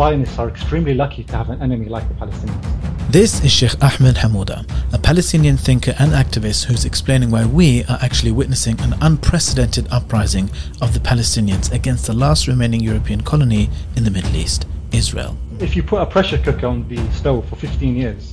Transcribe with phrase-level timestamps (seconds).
[0.00, 3.12] Zionists are extremely lucky to have an enemy like the Palestinians.
[3.12, 7.98] This is Shaykh Ahmed Hammuda, a Palestinian thinker and activist who's explaining why we are
[8.00, 10.48] actually witnessing an unprecedented uprising
[10.80, 15.36] of the Palestinians against the last remaining European colony in the Middle East, Israel.
[15.58, 18.32] If you put a pressure cooker on the stove for 15 years,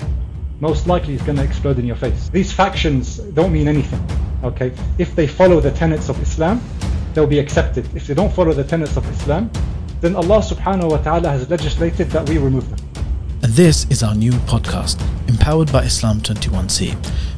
[0.61, 2.29] most likely it's going to explode in your face.
[2.29, 4.01] These factions don't mean anything,
[4.41, 4.71] okay?
[4.99, 6.61] If they follow the tenets of Islam,
[7.13, 7.93] they'll be accepted.
[7.93, 9.51] If they don't follow the tenets of Islam,
[10.01, 12.79] then Allah subhanahu wa ta'ala has legislated that we remove them.
[13.41, 16.93] And this is our new podcast, Empowered by Islam21c,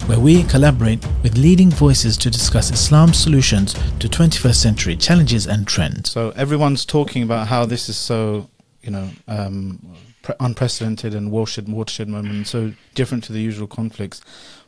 [0.07, 5.67] where we collaborate with leading voices to discuss Islam's solutions to 21st century challenges and
[5.67, 6.11] trends.
[6.11, 8.49] So everyone's talking about how this is so,
[8.81, 13.67] you know, um, pre- unprecedented and watershed, watershed moment, and so different to the usual
[13.67, 14.21] conflicts.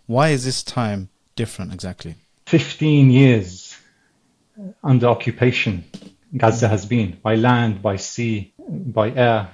[0.05, 2.15] Why is this time different exactly?
[2.45, 3.77] 15 years
[4.83, 5.83] under occupation
[6.35, 9.49] Gaza has been by land, by sea, by air.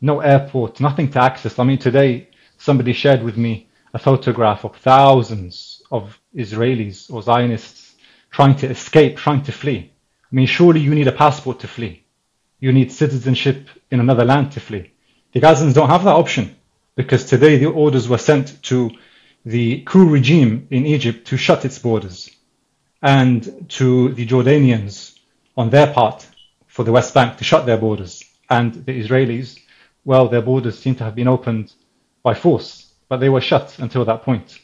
[0.00, 1.58] No airport, nothing to access.
[1.58, 7.94] I mean, today somebody shared with me a photograph of thousands of Israelis or Zionists
[8.30, 9.92] trying to escape, trying to flee.
[10.30, 12.04] I mean, surely you need a passport to flee.
[12.58, 14.92] You need citizenship in another land to flee.
[15.32, 16.56] The Gazans don't have that option
[16.96, 18.90] because today the orders were sent to
[19.44, 22.30] the coup regime in Egypt to shut its borders
[23.00, 25.15] and to the Jordanians
[25.56, 26.26] on their part
[26.66, 28.24] for the West Bank to shut their borders.
[28.50, 29.58] And the Israelis,
[30.04, 31.72] well, their borders seem to have been opened
[32.22, 34.58] by force, but they were shut until that point.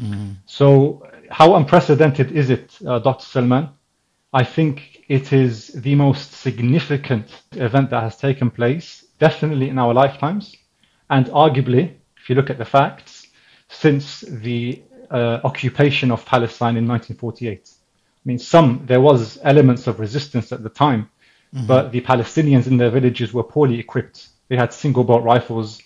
[0.00, 0.32] Mm-hmm.
[0.46, 3.24] So, how unprecedented is it, uh, Dr.
[3.24, 3.70] Salman?
[4.32, 9.92] I think it is the most significant event that has taken place, definitely in our
[9.92, 10.56] lifetimes,
[11.10, 13.26] and arguably, if you look at the facts,
[13.68, 17.70] since the uh, occupation of Palestine in 1948.
[18.24, 21.10] I mean, some there was elements of resistance at the time,
[21.54, 21.66] mm-hmm.
[21.66, 24.28] but the Palestinians in their villages were poorly equipped.
[24.48, 25.82] They had single bolt rifles,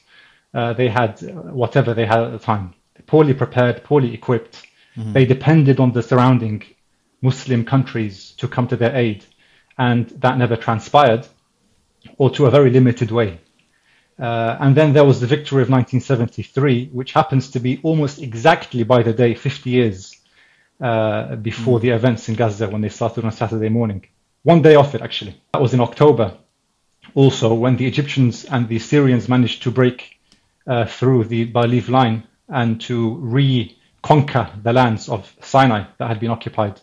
[0.52, 1.20] uh, they had
[1.52, 2.74] whatever they had at the time.
[3.06, 4.66] Poorly prepared, poorly equipped.
[4.96, 5.12] Mm-hmm.
[5.12, 6.62] They depended on the surrounding
[7.22, 9.24] Muslim countries to come to their aid,
[9.78, 11.26] and that never transpired,
[12.18, 13.40] or to a very limited way.
[14.18, 18.82] Uh, and then there was the victory of 1973, which happens to be almost exactly
[18.82, 20.16] by the day, 50 years
[20.80, 21.82] uh, before mm.
[21.82, 24.06] the events in Gaza when they started on Saturday morning.
[24.42, 25.40] One day off it, actually.
[25.52, 26.36] That was in October.
[27.14, 30.18] Also, when the Egyptians and the Syrians managed to break
[30.66, 36.20] uh, through the Bar Lev line and to reconquer the lands of Sinai that had
[36.20, 36.80] been occupied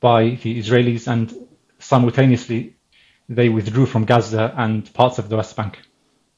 [0.00, 1.32] by the Israelis, and
[1.78, 2.74] simultaneously
[3.28, 5.78] they withdrew from Gaza and parts of the West Bank.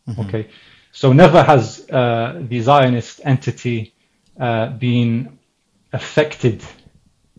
[0.08, 0.20] Mm-hmm.
[0.20, 0.48] Okay,
[0.92, 3.94] so never has uh, the Zionist entity
[4.38, 5.38] uh, been
[5.92, 6.62] affected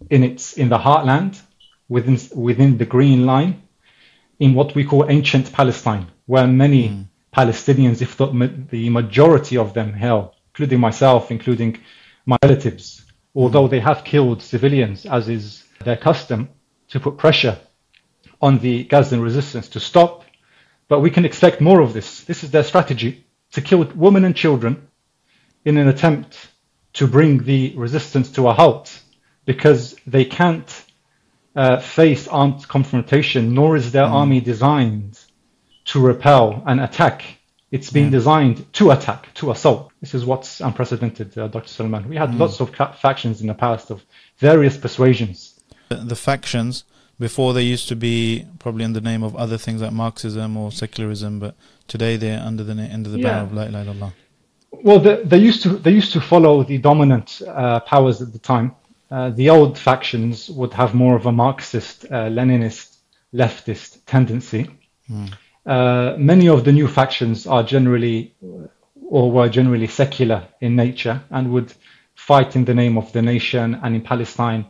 [0.09, 1.41] in its in the heartland
[1.89, 3.61] within within the Green Line
[4.39, 7.05] in what we call ancient Palestine, where many mm.
[7.35, 8.33] Palestinians, if not
[8.69, 11.77] the majority of them, hell, including myself, including
[12.25, 16.49] my relatives, although they have killed civilians, as is their custom,
[16.89, 17.57] to put pressure
[18.41, 20.23] on the Gazan resistance to stop.
[20.87, 22.23] But we can expect more of this.
[22.25, 24.87] This is their strategy to kill women and children
[25.63, 26.49] in an attempt
[26.93, 29.01] to bring the resistance to a halt
[29.45, 30.85] because they can't
[31.55, 34.11] uh, face armed confrontation, nor is their mm.
[34.11, 35.19] army designed
[35.85, 37.23] to repel an attack.
[37.71, 38.11] It's been yeah.
[38.11, 39.91] designed to attack, to assault.
[40.01, 41.67] This is what's unprecedented, uh, Dr.
[41.67, 42.07] Salman.
[42.09, 42.39] We had mm.
[42.39, 44.03] lots of factions in the past of
[44.37, 45.59] various persuasions.
[45.89, 46.83] The, the, factions,
[47.19, 50.71] before they used to be probably in the name of other things like Marxism or
[50.71, 51.55] secularism, but
[51.87, 53.23] today they're under the under the yeah.
[53.23, 54.13] banner of La ilaha illallah.
[54.83, 58.39] Well, they, they, used to they used to follow the dominant uh, powers at the
[58.39, 58.75] time,
[59.11, 62.95] uh, the old factions would have more of a Marxist, uh, Leninist,
[63.33, 64.69] leftist tendency.
[65.09, 65.33] Mm.
[65.65, 68.35] Uh, many of the new factions are generally
[69.07, 71.73] or were generally secular in nature and would
[72.15, 74.65] fight in the name of the nation and in Palestine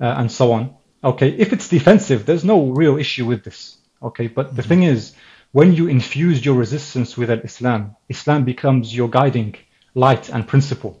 [0.00, 0.74] uh, and so on.
[1.04, 3.76] Okay, if it's defensive, there's no real issue with this.
[4.02, 4.56] Okay, but mm-hmm.
[4.56, 4.68] the hmm.
[4.68, 5.14] thing is,
[5.52, 9.54] when you infuse your resistance with Islam, Islam becomes your guiding
[9.94, 11.00] light and principle.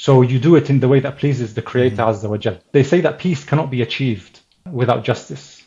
[0.00, 2.08] So you do it in the way that pleases the Creator mm.
[2.08, 2.56] Azza wa Jal.
[2.72, 5.62] They say that peace cannot be achieved without justice.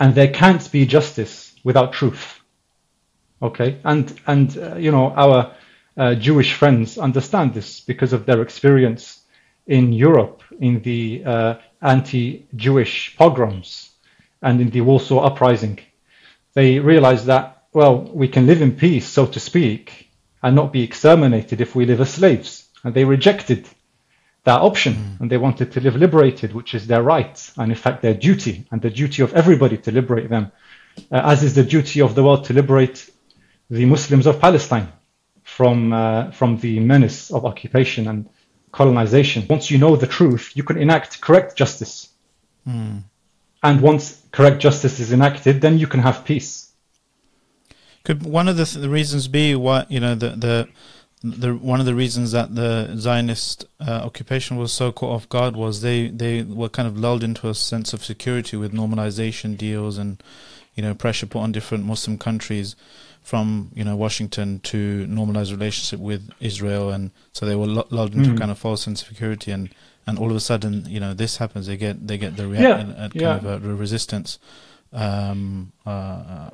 [0.00, 2.40] And there can't be justice without truth.
[3.42, 3.80] Okay?
[3.84, 5.54] And, and uh, you know, our
[5.94, 9.20] uh, Jewish friends understand this because of their experience
[9.66, 13.90] in Europe in the uh, anti-Jewish pogroms
[14.40, 15.80] and in the Warsaw Uprising.
[16.54, 20.08] They realize that, well, we can live in peace, so to speak,
[20.42, 23.66] and not be exterminated if we live as slaves and they rejected
[24.44, 25.20] that option mm.
[25.20, 28.66] and they wanted to live liberated, which is their right and in fact their duty
[28.70, 30.52] and the duty of everybody to liberate them,
[31.10, 33.10] uh, as is the duty of the world to liberate
[33.70, 34.88] the Muslims of Palestine
[35.42, 38.28] from uh, from the menace of occupation and
[38.70, 39.46] colonization.
[39.48, 42.10] Once you know the truth, you can enact correct justice.
[42.64, 42.98] Hmm.
[43.62, 46.72] And once correct justice is enacted, then you can have peace.
[48.04, 50.68] Could one of the, th- the reasons be why you know the the
[51.24, 55.56] the one of the reasons that the Zionist uh, occupation was so caught off guard
[55.56, 59.96] was they they were kind of lulled into a sense of security with normalization deals
[59.96, 60.22] and
[60.74, 62.76] you know pressure put on different Muslim countries
[63.22, 68.30] from you know Washington to normalize relationship with Israel and so they were lulled into
[68.30, 68.38] Mm.
[68.38, 69.70] kind of false sense of security and
[70.06, 72.50] and all of a sudden you know this happens they get they get the Yeah,
[72.52, 73.36] reaction uh, kind yeah.
[73.36, 74.38] of a, a resistance
[74.92, 76.50] um uh, uh,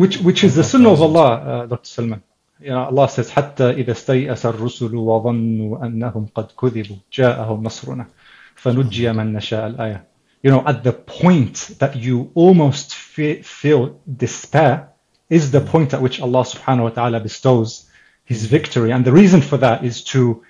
[0.00, 1.84] which which is the sunnah of Allah, uh, Dr.
[1.88, 2.22] Salman.
[2.61, 8.05] You know, Allah says, حتى إذا استيأس الرسل وظنوا أنهم قد كذبوا جاءهم نصرنا
[8.55, 10.03] فنجي من نشاء الآية.
[10.43, 14.89] You know, at the point that you almost fe- feel despair
[15.29, 17.89] is the point at which Allah subhanahu wa ta'ala bestows
[18.23, 18.91] his victory.
[18.91, 20.43] And the reason for that is to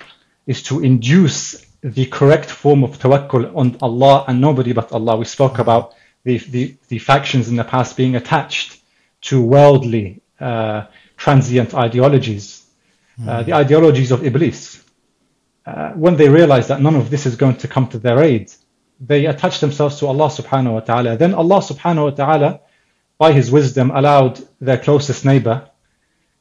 [0.46, 5.18] is to induce the correct form of tawakkul on Allah and nobody but Allah.
[5.18, 5.94] We spoke about
[6.24, 8.82] the, the, the factions in the past being attached
[9.22, 10.86] to worldly, uh,
[11.23, 12.45] transient ideologies,
[13.29, 14.83] uh, the ideologies of Iblis.
[15.65, 18.53] Uh, when they realize that none of this is going to come to their aid,
[18.99, 21.17] they attach themselves to Allah subhanahu wa ta'ala.
[21.17, 22.61] Then Allah subhanahu wa ta'ala,
[23.19, 25.57] by His wisdom, allowed their closest neighbor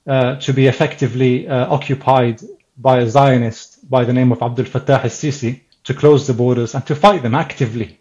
[0.08, 2.42] uh, to be effectively uh, occupied
[2.76, 6.84] by a Zionist by the name of Abdul Fattah al-Sisi to close the borders and
[6.88, 8.00] to fight them actively.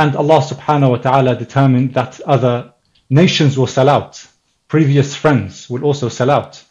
[0.00, 2.72] And Allah subhanahu wa ta'ala determined that other
[3.10, 4.26] nations will sell out.
[4.70, 6.62] Previous friends will also sell out.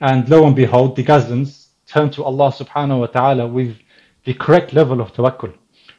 [0.00, 3.76] And lo and behold, the Gazans turn to Allah subhanahu wa ta'ala with
[4.24, 5.52] the correct level of tawakkul.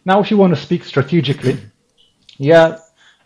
[0.03, 1.59] Now, if you want to speak strategically,
[2.39, 2.79] yeah,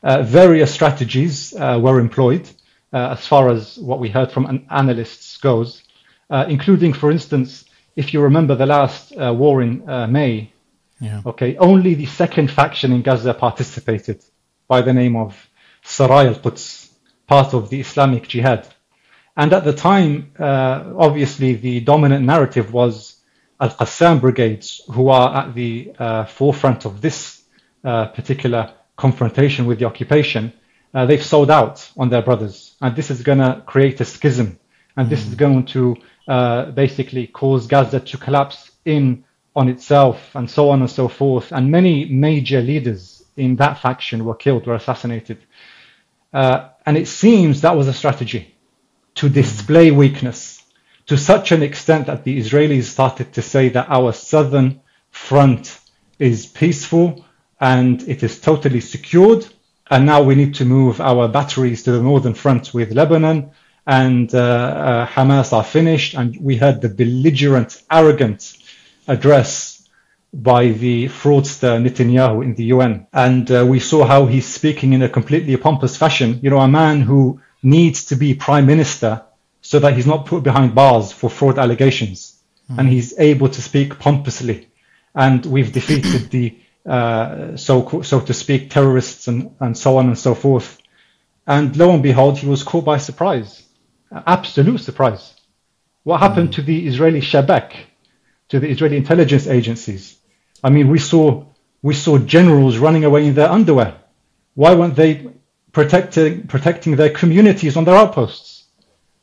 [0.04, 2.50] uh, various strategies uh, were employed
[2.92, 5.82] uh, as far as what we heard from an analysts goes,
[6.30, 7.64] uh, including, for instance,
[7.96, 10.52] if you remember the last uh, war in uh, May,
[11.00, 14.22] yeah okay, only the second faction in Gaza participated
[14.68, 15.48] by the name of
[15.86, 16.81] Saraya al-Quds,
[17.32, 18.68] part of the Islamic Jihad.
[19.38, 23.22] And at the time, uh, obviously, the dominant narrative was
[23.62, 27.42] Al-Qassam brigades, who are at the uh, forefront of this
[27.86, 30.52] uh, particular confrontation with the occupation.
[30.94, 34.60] Uh, they've sold out on their brothers, and this is going to create a schism,
[34.98, 35.96] and this is going to
[36.28, 39.24] uh, basically cause Gaza to collapse in
[39.56, 41.54] on itself, and so on and so forth.
[41.54, 45.38] And many major leaders in that faction were killed, were assassinated.
[46.34, 48.56] Uh, and it seems that was a strategy
[49.16, 50.64] to display weakness
[51.08, 55.80] to such an extent that the Israelis started to say that our southern front
[56.20, 57.26] is peaceful
[57.60, 59.46] and it is totally secured.
[59.90, 63.52] And now we need to move our batteries to the northern front with Lebanon
[63.86, 66.14] and uh, uh, Hamas are finished.
[66.14, 68.58] And we heard the belligerent, arrogant
[69.08, 69.71] address
[70.34, 73.08] by the fraudster Netanyahu in the UN.
[73.12, 76.40] And uh, we saw how he's speaking in a completely pompous fashion.
[76.42, 79.24] You know, a man who needs to be prime minister
[79.62, 82.38] so that he's not put behind bars for fraud allegations.
[82.78, 84.70] And he's able to speak pompously.
[85.14, 90.18] And we've defeated the, uh, so, so to speak, terrorists and, and so on and
[90.18, 90.82] so forth.
[91.46, 93.64] And lo and behold, he was caught by surprise.
[94.12, 95.34] Absolute surprise.
[96.04, 97.74] What happened to the Israeli Shabak,
[98.50, 100.18] to the Israeli intelligence agencies?
[100.64, 101.46] I mean, we saw
[101.82, 103.96] we saw generals running away in their underwear.
[104.54, 105.30] Why weren't they
[105.72, 108.66] protecting protecting their communities on their outposts?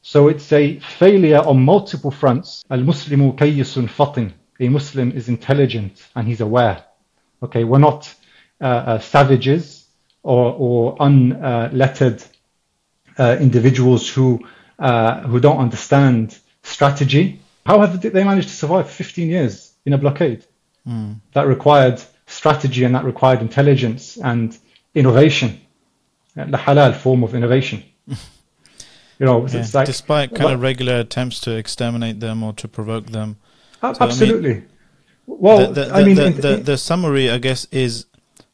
[0.03, 2.65] So it's a failure on multiple fronts.
[2.71, 4.33] Al Muslimu kayyisun fatin.
[4.61, 6.85] A Muslim is intelligent and he's aware.
[7.43, 8.13] Okay, we're not
[8.61, 9.87] uh, uh, savages
[10.25, 12.25] or, or unlettered
[13.17, 14.45] uh, individuals who
[14.79, 17.41] uh, who don't understand strategy.
[17.67, 20.45] How have they managed to survive 15 years in a blockade?
[21.33, 24.57] That required strategy and that required intelligence and
[24.95, 25.61] innovation,
[26.37, 27.83] uh, the halal form of innovation.
[28.07, 32.53] You know, Yeah, it's like despite kind but- of regular attempts to exterminate them or
[32.55, 33.37] to provoke them.
[33.83, 34.63] A- So, I mean, absolutely.
[35.27, 38.07] well, the, the, I mean, the, the, the summary, I guess, is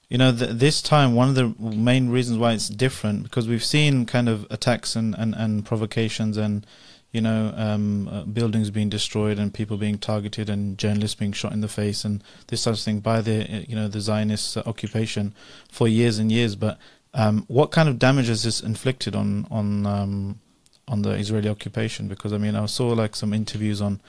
[0.09, 3.65] you know th this time one of the main reasons why it's different because we've
[3.65, 6.67] seen kind of attacks and and, and provocations and
[7.15, 11.53] you know um, uh, buildings being destroyed and people being targeted and journalists being shot
[11.53, 14.57] in the face and this sort of thing by the uh, you know the Zionist
[14.57, 15.33] uh, occupation
[15.71, 16.57] for years and years.
[16.57, 16.77] But
[17.15, 20.41] um, what kind of damage has this inflicted on on um,
[20.89, 22.09] on the Israeli occupation?
[22.09, 24.01] Because I mean, I saw like some interviews on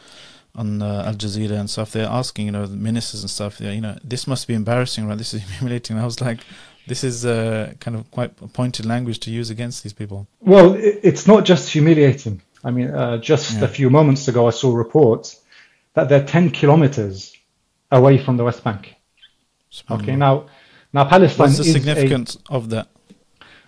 [0.56, 1.92] on uh, Al Jazeera and stuff.
[1.92, 3.60] They're asking, you know, the ministers and stuff.
[3.60, 5.18] You know, this must be embarrassing, right?
[5.18, 6.00] This is humiliating.
[6.00, 6.40] I was like,
[6.88, 10.28] this is uh, kind of quite pointed language to use against these people.
[10.40, 12.42] Well, it's not just humiliating.
[12.66, 13.66] I mean, uh, just yeah.
[13.66, 15.42] a few moments ago, I saw reports
[15.94, 17.34] that they're 10 kilometers
[17.92, 18.96] away from the West Bank.
[19.92, 20.48] Okay, now,
[20.92, 21.46] now Palestine.
[21.48, 22.88] What's the significance a, of that?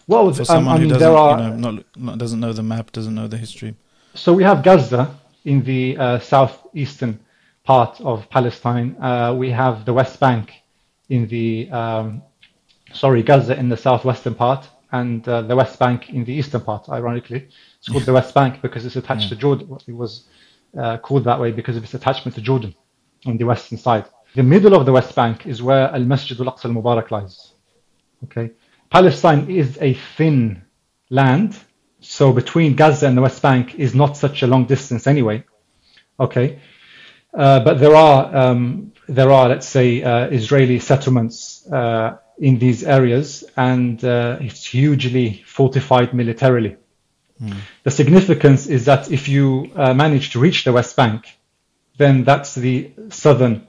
[0.08, 2.54] Well, for someone um, I mean, who doesn't, are, you know, not, not, doesn't know
[2.54, 3.76] the map, doesn't know the history.
[4.16, 7.20] So we have Gaza in the uh, southeastern
[7.64, 8.96] part of Palestine.
[9.00, 10.54] Uh, we have the West Bank
[11.10, 12.24] in the um,
[12.94, 16.90] sorry Gaza in the southwestern part, and uh, the West Bank in the eastern part.
[16.90, 19.30] Ironically, it's called the West Bank because it's attached yeah.
[19.30, 19.78] to Jordan.
[19.88, 20.28] It was
[20.78, 22.76] uh, called that way because of its attachment to Jordan
[23.26, 24.06] on the western side.
[24.36, 27.54] The middle of the West Bank is where Al Masjid al Aqsa al Mubarak lies.
[28.26, 28.52] Okay,
[28.90, 30.64] Palestine is a thin
[31.10, 31.58] land,
[32.00, 35.44] so between Gaza and the West Bank is not such a long distance anyway.
[36.20, 36.60] Okay,
[37.34, 42.84] uh, but there are um, there are let's say uh, Israeli settlements uh, in these
[42.84, 46.78] areas, and uh, it's hugely fortified militarily.
[47.42, 47.58] Mm.
[47.84, 51.26] The significance is that if you uh, manage to reach the West Bank,
[51.98, 53.68] then that's the southern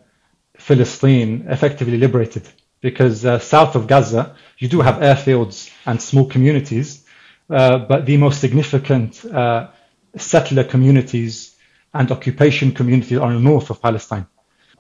[0.57, 2.49] Philistine effectively liberated.
[2.81, 7.05] Because uh, south of Gaza, you do have airfields and small communities,
[7.51, 9.69] uh, but the most significant uh,
[10.17, 11.57] settler communities
[11.95, 14.27] and occupation communities are in the north of Palestine.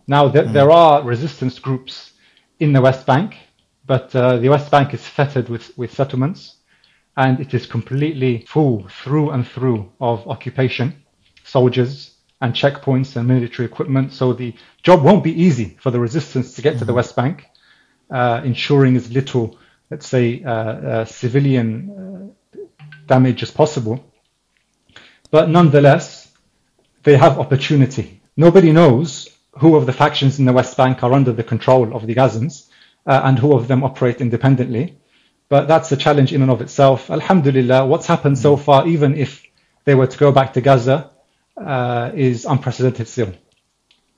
[0.06, 0.52] Now, th- mm.
[0.52, 2.12] there are resistance groups
[2.60, 3.36] in the West Bank,
[3.88, 6.56] but uh, the West Bank is fettered with, with settlements
[7.16, 11.02] and it is completely full through and through of occupation,
[11.42, 14.12] soldiers, and checkpoints and military equipment.
[14.12, 16.80] So the job won't be easy for the resistance to get mm-hmm.
[16.80, 16.96] to the mm-hmm.
[16.96, 17.46] West Bank,
[18.10, 19.58] uh, ensuring as little,
[19.90, 22.58] let's say, uh, uh, civilian uh,
[23.06, 24.04] damage as possible.
[25.30, 26.30] But nonetheless,
[27.04, 28.20] they have opportunity.
[28.36, 32.06] Nobody knows who of the factions in the West Bank are under the control of
[32.06, 32.67] the Gazans
[33.08, 34.98] uh, and who of them operate independently.
[35.48, 37.10] But that's a challenge in and of itself.
[37.10, 38.60] Alhamdulillah, what's happened so mm.
[38.60, 39.42] far, even if
[39.84, 41.10] they were to go back to Gaza,
[41.56, 43.32] uh, is unprecedented still.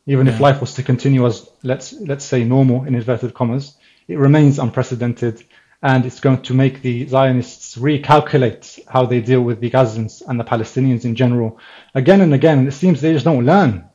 [0.07, 0.35] Even yeah.
[0.35, 3.77] if life was to continue as let's let's say normal in inverted commas,
[4.09, 5.45] it remains unprecedented,
[5.83, 10.41] and it's going to make the Zionists recalculate how they deal with the Gazans and
[10.41, 11.61] the Palestinians in general,
[11.95, 12.59] again and again.
[12.59, 13.89] And it seems they just don't learn.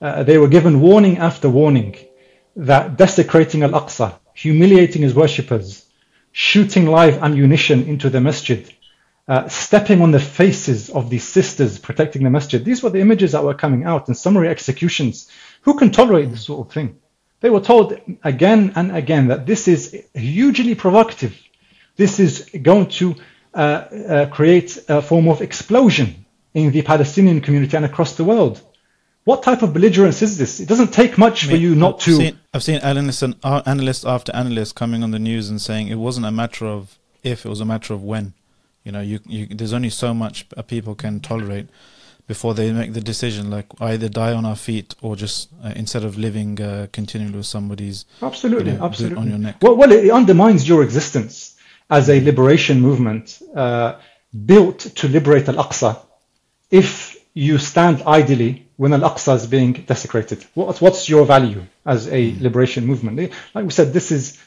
[0.00, 1.96] Uh, they were given warning after warning
[2.56, 5.84] that desecrating Al-Aqsa, humiliating his worshippers,
[6.30, 8.72] shooting live ammunition into the masjid,
[9.26, 12.64] uh, stepping on the faces of these sisters protecting the masjid.
[12.64, 15.28] These were the images that were coming out in summary executions.
[15.62, 17.00] Who can tolerate this sort of thing?
[17.40, 21.36] They were told again and again that this is hugely provocative.
[21.96, 23.16] This is going to
[23.52, 28.60] uh, uh, create a form of explosion in the Palestinian community and across the world.
[29.28, 30.58] What type of belligerence is this?
[30.58, 32.16] It doesn't take much I mean, for you not I've to.
[32.16, 35.88] Seen, I've seen analysts and uh, analyst after analyst coming on the news and saying
[35.88, 38.32] it wasn't a matter of if, it was a matter of when.
[38.84, 41.68] You know, you, you there's only so much people can tolerate
[42.26, 46.04] before they make the decision, like either die on our feet or just uh, instead
[46.04, 49.56] of living uh, continually with somebody's absolutely, you know, absolutely on your neck.
[49.60, 51.58] Well, well, it undermines your existence
[51.90, 54.00] as a liberation movement uh,
[54.46, 56.00] built to liberate Al-Aqsa.
[56.70, 60.46] If you stand idly when Al-Aqsa is being desecrated?
[60.54, 62.42] What, what's your value as a hmm.
[62.42, 63.18] liberation movement?
[63.18, 64.38] Eh, like we said, this is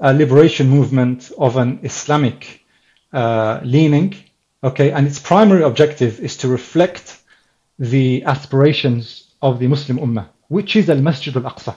[0.00, 2.64] a liberation movement of an Islamic
[3.12, 4.14] uh, leaning,
[4.62, 7.22] okay, and its primary objective is to reflect
[7.78, 11.76] the aspirations of the Muslim Ummah, which is Al-Masjid Al-Aqsa.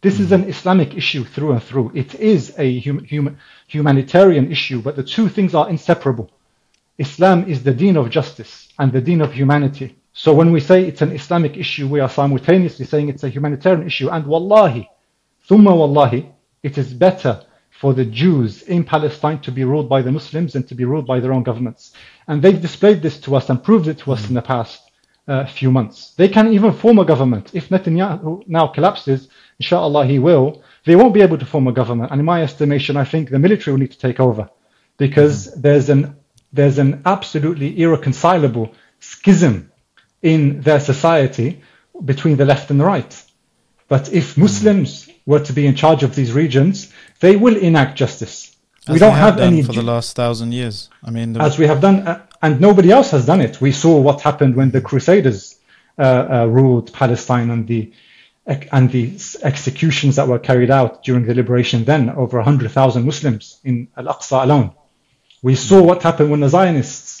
[0.00, 0.34] This is hmm.
[0.34, 1.90] an Islamic issue through and through.
[1.92, 3.36] It is a hum, hum,
[3.66, 6.30] humanitarian issue, but the two things are inseparable.
[6.98, 9.97] Islam is the deen of justice and the deen of humanity.
[10.12, 13.86] So when we say it's an Islamic issue, we are simultaneously saying it's a humanitarian
[13.86, 14.08] issue.
[14.08, 14.90] And wallahi,
[15.48, 16.30] thumma wallahi,
[16.62, 20.64] it is better for the Jews in Palestine to be ruled by the Muslims than
[20.64, 21.92] to be ruled by their own governments.
[22.26, 24.82] And they've displayed this to us and proved it to us in the past
[25.28, 26.14] uh, few months.
[26.16, 27.54] They can even form a government.
[27.54, 29.28] If Netanyahu now collapses,
[29.60, 32.10] inshallah he will, they won't be able to form a government.
[32.10, 34.50] And in my estimation, I think the military will need to take over
[34.96, 35.60] because mm-hmm.
[35.60, 36.16] there's an
[36.52, 39.67] there's an absolutely irreconcilable schism
[40.22, 41.60] in their society
[42.04, 43.24] between the left and the right.
[43.88, 48.56] But if Muslims were to be in charge of these regions, they will enact justice.
[48.86, 50.88] As we don't have, have any for the last thousand years.
[51.04, 53.60] I mean, as we have done, uh, and nobody else has done it.
[53.60, 55.58] We saw what happened when the Crusaders
[55.98, 57.92] uh, uh, ruled Palestine and the
[58.72, 61.84] and the executions that were carried out during the liberation.
[61.84, 64.70] Then over hundred thousand Muslims in Al Aqsa alone.
[65.42, 67.18] We saw what happened when the Zionists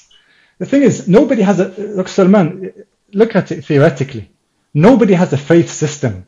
[0.58, 2.72] the thing is, nobody has a, look, Salman,
[3.12, 4.30] look at it theoretically.
[4.74, 6.26] Nobody has a faith system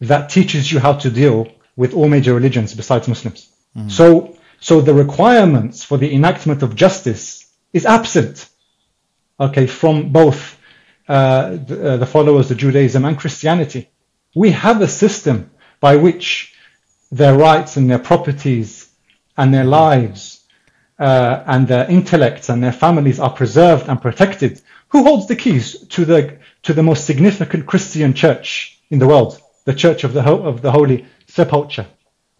[0.00, 3.48] that teaches you how to deal with all major religions besides Muslims.
[3.76, 3.90] Mm.
[3.90, 8.48] So So the requirements for the enactment of justice is absent,
[9.38, 10.58] okay, from both
[11.08, 13.90] uh, the, uh, the followers of Judaism and Christianity.
[14.34, 16.54] We have a system by which
[17.12, 18.90] their rights and their properties
[19.36, 20.44] and their lives
[20.98, 24.60] uh, and their intellects and their families are preserved and protected.
[24.88, 29.40] Who holds the keys to the to the most significant Christian church in the world,
[29.64, 31.86] the Church of the of the Holy Sepulchre?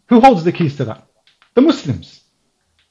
[0.08, 1.06] Who holds the keys to that?
[1.54, 2.22] The Muslims.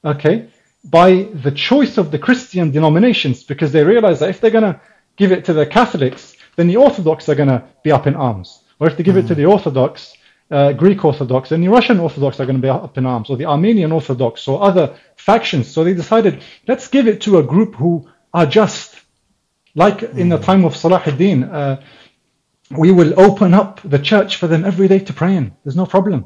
[0.04, 0.48] Okay,
[0.84, 4.80] by the choice of the Christian denominations, because they realize that if they're going to
[5.16, 8.62] give it to the Catholics, then the Orthodox are going to be up in arms.
[8.78, 9.24] Or if they give mm.
[9.24, 10.14] it to the Orthodox,
[10.50, 13.36] uh, Greek Orthodox, and the Russian Orthodox are going to be up in arms, or
[13.36, 15.66] the Armenian Orthodox, or other factions.
[15.66, 18.95] So they decided, let's give it to a group who are just.
[19.76, 21.82] Like in the time of Salah ad-Din, uh,
[22.70, 25.54] we will open up the church for them every day to pray in.
[25.62, 26.24] There's no problem.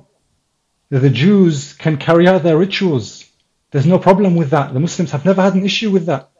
[0.89, 3.27] The Jews can carry out their rituals.
[3.73, 4.73] There's no problem with that.
[4.73, 6.31] The Muslims have never had an issue with that.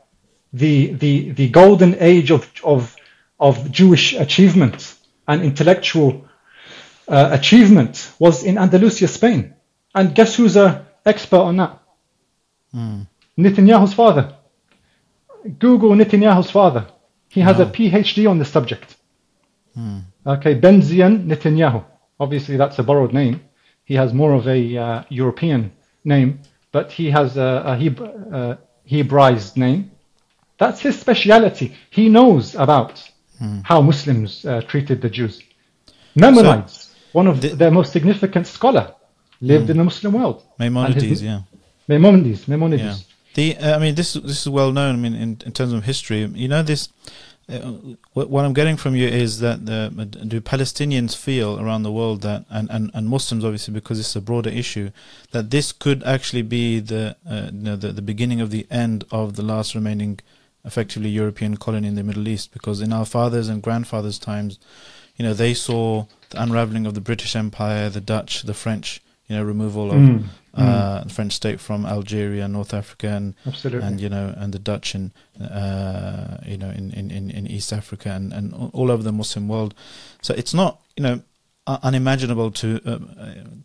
[0.53, 2.97] The, the, the golden age of, of,
[3.41, 4.95] of Jewish achievement
[5.27, 6.29] and intellectual
[7.09, 9.55] uh, achievement was in Andalusia, Spain.
[9.95, 11.83] And guess who's an expert on that?
[12.75, 13.09] Mm.
[13.37, 14.37] Netanyahu's father.
[15.59, 16.87] Google Netanyahu's father.
[17.31, 17.65] He has no.
[17.65, 18.97] a PhD on the subject.
[19.79, 20.03] Mm.
[20.27, 21.85] Okay, Benzion Netanyahu.
[22.19, 23.41] Obviously, that's a borrowed name.
[23.85, 25.73] He has more of a uh, European
[26.05, 26.41] name,
[26.73, 28.57] but he has a, a Hebrew, uh,
[28.91, 29.93] Hebraized name.
[30.59, 31.77] That's his speciality.
[31.91, 33.03] He knows about
[33.41, 33.63] mm.
[33.65, 35.43] how Muslims uh, treated the Jews.
[36.17, 38.95] Maimonides, so, one of the, their most significant scholar,
[39.41, 39.71] lived mm.
[39.71, 40.43] in the Muslim world.
[40.59, 41.43] Maimonides, yeah.
[41.87, 42.83] Maimonides, Maimonides.
[42.83, 43.10] Yeah.
[43.35, 44.95] The uh, I mean, this this is well known.
[44.95, 46.89] I mean, in, in terms of history, you know this.
[47.49, 47.73] Uh,
[48.13, 49.91] what I'm getting from you is that the,
[50.29, 54.21] do Palestinians feel around the world that, and, and, and Muslims obviously because it's a
[54.21, 54.93] broader issue,
[55.33, 59.05] that this could actually be the uh, you know, the, the beginning of the end
[59.11, 60.21] of the last remaining,
[60.65, 62.53] effectively European colony in the Middle East?
[62.53, 64.61] Because in our fathers and grandfathers' times,
[65.17, 69.37] you know, they saw the unraveling of the British Empire, the Dutch, the French, you
[69.37, 71.13] know, removal of mm, uh, mm.
[71.13, 73.87] French state from Algeria, North Africa, and Absolutely.
[73.87, 78.11] and you know, and the Dutch in uh, you know in, in, in East Africa
[78.11, 79.73] and, and all over the Muslim world.
[80.21, 81.23] So it's not you know
[81.69, 82.99] unimaginable to uh,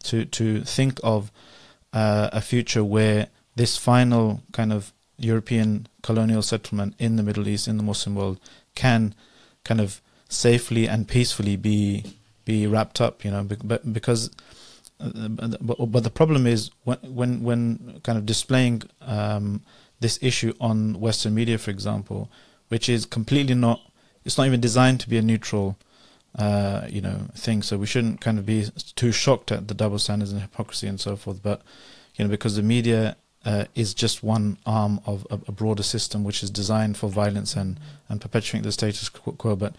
[0.04, 1.32] to to think of
[1.94, 7.68] uh, a future where this final kind of European colonial settlement in the Middle East,
[7.68, 8.40] in the Muslim world,
[8.76, 9.16] can
[9.64, 10.00] kind of
[10.30, 12.04] safely and peacefully be
[12.44, 13.26] be wrapped up.
[13.26, 14.32] You know, because uh,
[15.00, 19.62] but, but the problem is when when when kind of displaying um,
[20.00, 22.30] this issue on Western media, for example,
[22.70, 23.82] which is completely not
[24.24, 25.78] it's not even designed to be a neutral
[26.38, 27.62] uh, you know thing.
[27.62, 31.00] So we shouldn't kind of be too shocked at the double standards and hypocrisy and
[31.00, 31.42] so forth.
[31.44, 31.62] But
[32.16, 36.24] you know because the media uh, is just one arm of a, a, broader system
[36.24, 37.80] which is designed for violence and
[38.10, 39.56] and perpetuating the status quo.
[39.56, 39.76] But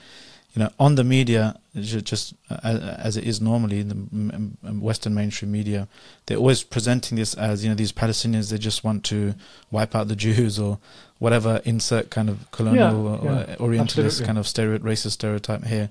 [0.57, 5.87] you know, on the media, just as it is normally in the Western mainstream media,
[6.25, 9.35] they're always presenting this as you know these Palestinians they just want to
[9.71, 10.79] wipe out the Jews or
[11.19, 14.27] whatever insert kind of colonial yeah, yeah, orientalist absolutely.
[14.27, 15.90] kind of stereo, racist stereotype here.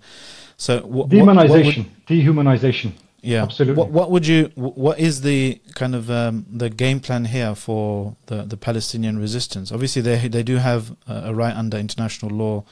[0.58, 2.92] So wh- demonization, what, what would, dehumanization.
[3.22, 3.76] Yeah, absolutely.
[3.76, 4.52] What, what, would you?
[4.56, 9.72] What is the kind of um, the game plan here for the the Palestinian resistance?
[9.72, 12.64] Obviously, they they do have a right under international law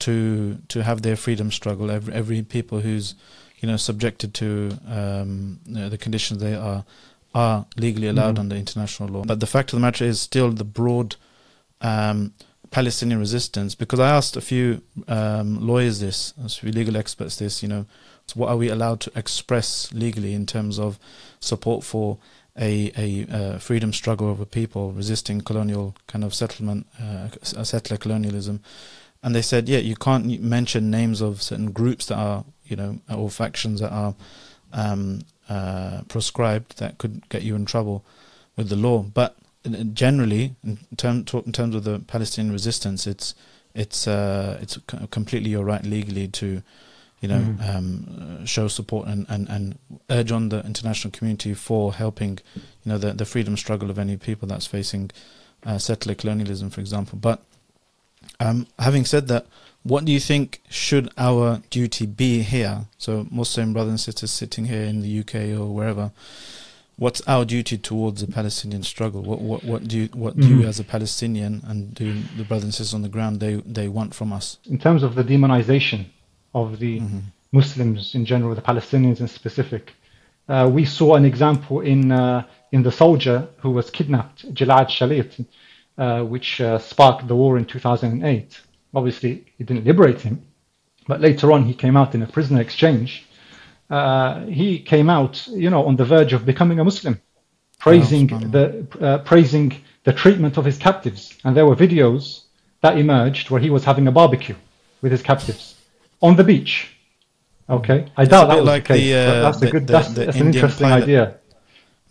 [0.00, 1.90] to to have their freedom struggle.
[1.90, 3.14] Every every people who's
[3.60, 6.84] you know subjected to um, you know, the conditions they are
[7.34, 8.40] are legally allowed mm.
[8.40, 9.24] under international law.
[9.24, 11.16] But the fact of the matter is still the broad
[11.80, 12.32] um,
[12.70, 13.74] Palestinian resistance.
[13.74, 17.62] Because I asked a few um, lawyers this, a few legal experts this.
[17.62, 17.86] You know,
[18.26, 20.98] so what are we allowed to express legally in terms of
[21.40, 22.18] support for
[22.56, 27.28] a, a uh, freedom struggle of a people resisting colonial kind of settlement, uh,
[27.64, 28.60] settler colonialism?
[29.24, 33.00] And they said, yeah, you can't mention names of certain groups that are, you know,
[33.08, 34.14] or factions that are
[34.74, 38.04] um, uh, proscribed that could get you in trouble
[38.54, 39.02] with the law.
[39.02, 39.34] But
[39.94, 43.34] generally, in, term, in terms of the Palestinian resistance, it's
[43.74, 44.78] it's uh, it's
[45.10, 46.62] completely your right legally to,
[47.20, 47.74] you know, mm.
[47.74, 49.78] um, show support and, and, and
[50.10, 54.18] urge on the international community for helping, you know, the the freedom struggle of any
[54.18, 55.10] people that's facing
[55.64, 57.18] uh, settler colonialism, for example.
[57.18, 57.42] But
[58.40, 59.46] um, having said that,
[59.82, 62.86] what do you think should our duty be here?
[62.98, 66.10] So, Muslim brothers and sisters sitting here in the UK or wherever,
[66.96, 69.22] what's our duty towards the Palestinian struggle?
[69.22, 70.68] What what what do you what do mm-hmm.
[70.68, 74.14] as a Palestinian and do the brothers and sisters on the ground they they want
[74.14, 74.58] from us?
[74.64, 76.06] In terms of the demonization
[76.54, 77.18] of the mm-hmm.
[77.52, 79.92] Muslims in general, the Palestinians in specific,
[80.46, 85.44] Uh, we saw an example in uh, in the soldier who was kidnapped, Gilad Shalit,
[85.96, 88.60] which uh, sparked the war in 2008.
[88.94, 90.42] Obviously, it didn't liberate him,
[91.06, 93.26] but later on he came out in a prisoner exchange.
[93.90, 97.20] Uh, he came out, you know, on the verge of becoming a Muslim,
[97.78, 99.72] praising the uh, praising
[100.04, 102.42] the treatment of his captives, and there were videos
[102.82, 104.54] that emerged where he was having a barbecue
[105.02, 105.74] with his captives
[106.22, 106.90] on the beach.
[107.68, 109.06] Okay, I It's doubt a that was like the case.
[109.10, 109.86] the, but uh, that's a the- good.
[109.86, 111.02] the- that's, the that's an interesting pilot.
[111.04, 111.38] idea.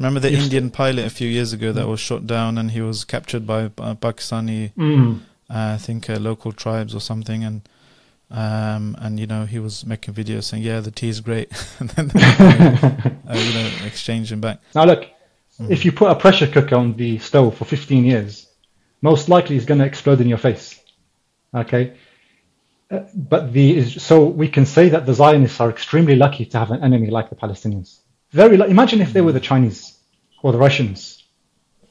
[0.03, 0.43] Remember the Yes.
[0.43, 3.71] Indian pilot a few years ago that was shot down and he was captured by
[3.77, 5.21] uh, Pakistani, Mm.
[5.49, 7.61] uh, I think, uh, local tribes or something, and
[8.29, 11.89] um, and you know he was making videos saying, "Yeah, the tea is great," and
[11.91, 14.59] then uh, you know exchanging back.
[14.75, 15.05] Now look,
[15.69, 18.47] if you put a pressure cooker on the stove for 15 years,
[19.01, 20.81] most likely it's going to explode in your face.
[21.55, 21.93] Okay,
[22.91, 26.71] Uh, but the so we can say that the Zionists are extremely lucky to have
[26.71, 27.99] an enemy like the Palestinians.
[28.31, 29.92] Very imagine if they were the Chinese
[30.43, 31.23] or the Russians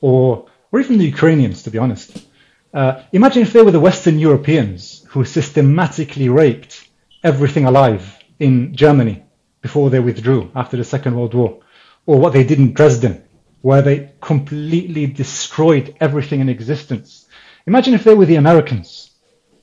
[0.01, 2.25] or or even the Ukrainians, to be honest.
[2.73, 6.89] Uh, imagine if they were the Western Europeans who systematically raped
[7.23, 9.23] everything alive in Germany
[9.61, 11.61] before they withdrew after the Second World War,
[12.07, 13.23] or what they did in Dresden,
[13.61, 17.27] where they completely destroyed everything in existence.
[17.67, 19.11] Imagine if they were the Americans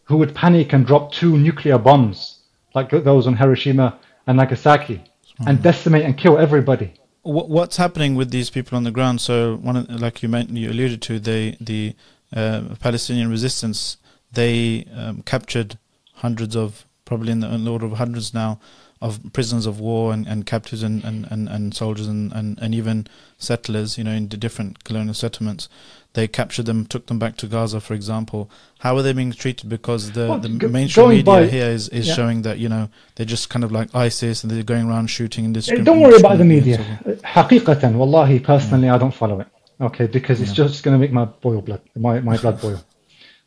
[0.03, 2.43] who would panic and drop two nuclear bombs
[2.75, 5.03] like those on Hiroshima and Nagasaki
[5.45, 6.98] and decimate and kill everybody.
[7.21, 9.21] What, what's happening with these people on the ground?
[9.21, 11.95] So, one like you meant, you alluded to, they the
[12.35, 13.97] uh, Palestinian resistance
[14.31, 15.77] they um, captured
[16.15, 18.59] hundreds of, probably in the, in the order of hundreds now,
[19.01, 22.75] of prisoners of war and, and captives and, and, and, and soldiers and, and, and
[22.75, 23.07] even
[23.37, 25.69] settlers, you know, in the different colonial settlements.
[26.13, 28.49] They captured them, took them back to Gaza, for example.
[28.79, 29.69] How are they being treated?
[29.69, 32.13] Because the, well, the mainstream media by, here is, is yeah.
[32.15, 35.45] showing that, you know, they're just kind of like ISIS and they're going around shooting
[35.45, 35.67] and this.
[35.67, 36.79] Don't worry about the media.
[37.05, 38.95] Uh, haqiqatan, wallahi, personally, yeah.
[38.95, 39.47] I don't follow it.
[39.79, 40.45] Okay, because yeah.
[40.45, 42.83] it's just going to make my boil blood, my, my blood boil,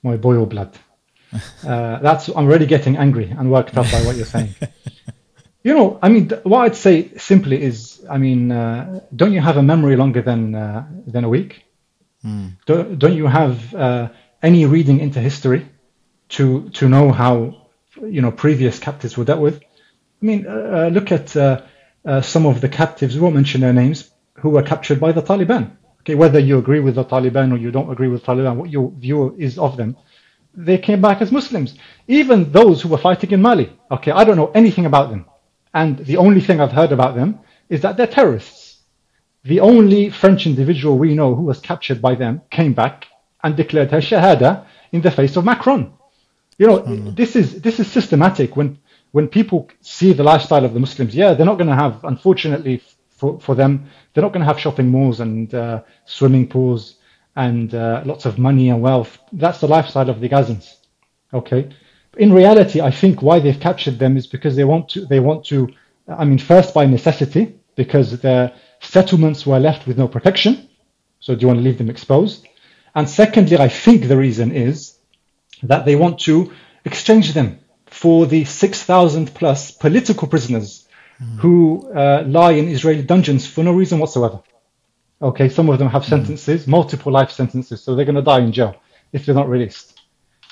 [0.02, 0.78] my boil blood.
[1.66, 4.54] Uh, that's I'm already getting angry and worked up by what you're saying.
[5.64, 9.56] You know, I mean, what I'd say simply is, I mean, uh, don't you have
[9.56, 11.64] a memory longer than uh, than a week?
[12.24, 12.56] Mm.
[12.66, 14.08] Don't, don't you have uh,
[14.42, 15.66] any reading into history
[16.30, 17.68] to to know how
[18.02, 19.62] you know previous captives were dealt with?
[20.22, 21.62] I mean, uh, uh, look at uh,
[22.04, 23.14] uh, some of the captives.
[23.14, 25.76] We won't mention their names who were captured by the Taliban.
[26.00, 28.90] Okay, whether you agree with the Taliban or you don't agree with Taliban, what your
[28.90, 29.96] view is of them,
[30.54, 31.76] they came back as Muslims.
[32.08, 33.70] Even those who were fighting in Mali.
[33.90, 35.26] Okay, I don't know anything about them,
[35.74, 38.80] and the only thing I've heard about them is that they're terrorists.
[39.44, 43.06] The only French individual we know who was captured by them came back
[43.42, 45.92] and declared her shahada in the face of Macron.
[46.58, 48.56] You know, this is this is systematic.
[48.56, 48.78] When
[49.12, 52.82] when people see the lifestyle of the Muslims, yeah, they're not going to have, unfortunately
[53.10, 56.96] for, for them, they're not going to have shopping malls and uh, swimming pools
[57.36, 59.18] and uh, lots of money and wealth.
[59.32, 60.76] That's the lifestyle of the Gazans.
[61.32, 61.70] Okay.
[62.18, 65.06] In reality, I think why they've captured them is because they want to.
[65.06, 65.68] They want to.
[66.06, 70.68] I mean, first by necessity, because their settlements were left with no protection.
[71.20, 72.46] So do you want to leave them exposed?
[72.94, 74.98] And secondly, I think the reason is
[75.62, 76.52] that they want to
[76.84, 80.88] exchange them for the 6,000 plus political prisoners
[81.38, 84.40] who uh, lie in Israeli dungeons for no reason whatsoever.
[85.20, 88.52] Okay, some of them have sentences, multiple life sentences, so they're going to die in
[88.52, 88.74] jail
[89.12, 89.91] if they're not released.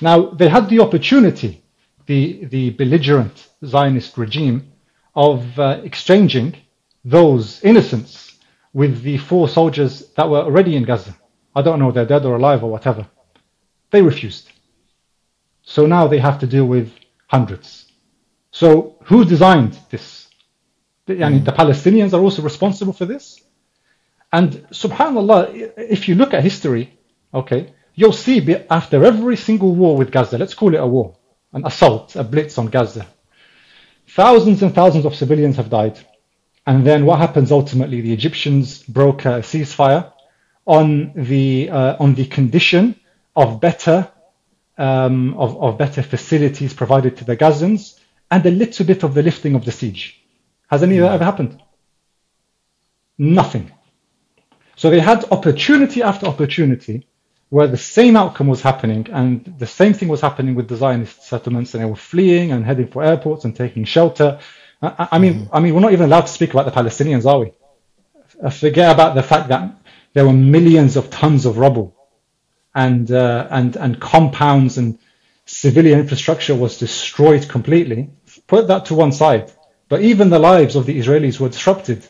[0.00, 1.62] Now, they had the opportunity,
[2.06, 4.72] the, the belligerent Zionist regime,
[5.14, 6.56] of uh, exchanging
[7.04, 8.38] those innocents
[8.72, 11.16] with the four soldiers that were already in Gaza.
[11.54, 13.06] I don't know if they're dead or alive or whatever.
[13.90, 14.50] They refused.
[15.62, 16.92] So now they have to deal with
[17.26, 17.90] hundreds.
[18.52, 20.28] So who designed this?
[21.06, 23.40] The, I mean, the Palestinians are also responsible for this.
[24.32, 26.98] And subhanAllah, if you look at history,
[27.34, 31.16] okay, you'll see after every single war with Gaza, let's call it a war,
[31.52, 33.06] an assault, a blitz on Gaza,
[34.08, 35.98] thousands and thousands of civilians have died.
[36.66, 38.00] And then what happens ultimately?
[38.00, 40.12] The Egyptians broke a ceasefire
[40.66, 42.98] on the uh, on the condition
[43.36, 44.10] of better
[44.78, 47.98] um, of, of better facilities provided to the Gazans
[48.30, 50.22] and a little bit of the lifting of the siege.
[50.68, 51.60] Has any of that ever happened?
[53.18, 53.72] Nothing.
[54.76, 57.06] So they had opportunity after opportunity
[57.50, 61.22] where the same outcome was happening and the same thing was happening with the Zionist
[61.24, 64.38] settlements and they were fleeing and heading for airports and taking shelter.
[64.80, 67.40] I, I mean, I mean, we're not even allowed to speak about the Palestinians, are
[67.40, 67.52] we?
[68.42, 69.74] Uh, Forget about the fact that
[70.12, 71.96] there were millions of tons of rubble
[72.74, 74.98] and uh, and and compounds and
[75.44, 78.10] civilian infrastructure was destroyed completely.
[78.46, 79.52] Put that to one side.
[79.88, 82.06] But even the lives of the Israelis were disrupted.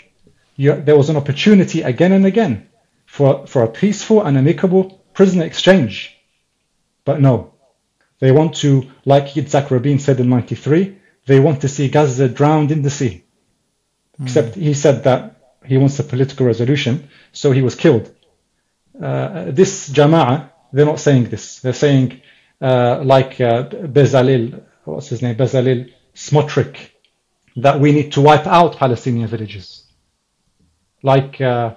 [0.56, 2.68] You, there was an opportunity again and again
[3.06, 6.16] for, for a peaceful and amicable prisoner exchange.
[7.04, 7.52] But no,
[8.20, 8.70] they want to,
[9.04, 13.24] like Yitzhak Rabin said in 93, they want to see Gaza drowned in the sea.
[14.18, 14.24] Mm.
[14.24, 15.20] Except he said that
[15.66, 18.06] he wants a political resolution, so he was killed.
[18.98, 21.60] Uh, this Jama'ah, they're not saying this.
[21.60, 22.22] They're saying,
[22.62, 26.78] uh, like uh, Bezalel, what's his name, Bezalel Smotrich,
[27.56, 29.84] that we need to wipe out Palestinian villages.
[31.02, 31.74] Like uh,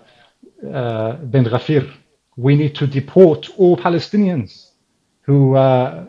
[0.65, 2.02] uh, Ben Gvir,
[2.35, 4.69] we need to deport all Palestinians
[5.21, 6.05] who, uh,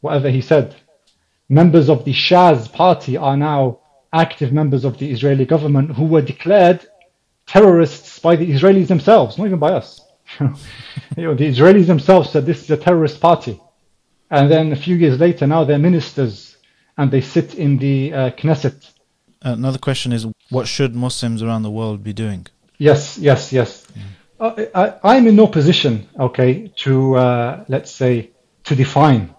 [0.00, 0.74] whatever he said,
[1.48, 3.78] members of the Shas party are now
[4.12, 6.86] active members of the Israeli government who were declared
[7.46, 10.00] terrorists by the Israelis themselves, not even by us.
[10.40, 10.48] you
[11.16, 13.60] know, the Israelis themselves said this is a terrorist party.
[14.30, 16.56] And then a few years later, now they're ministers
[16.98, 18.90] and they sit in the uh, Knesset.
[19.42, 22.46] Another question is what should Muslims around the world be doing?
[22.78, 23.85] Yes, yes, yes.
[24.40, 24.98] Mm.
[25.02, 28.30] I, am in no position, okay, to uh, let's say
[28.64, 29.34] to define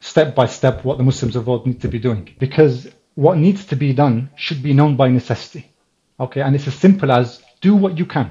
[0.00, 3.36] step by step what the Muslims of the world need to be doing, because what
[3.36, 5.72] needs to be done should be known by necessity,
[6.18, 8.30] okay, and it's as simple as do what you can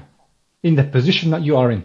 [0.62, 1.84] in the position that you are in,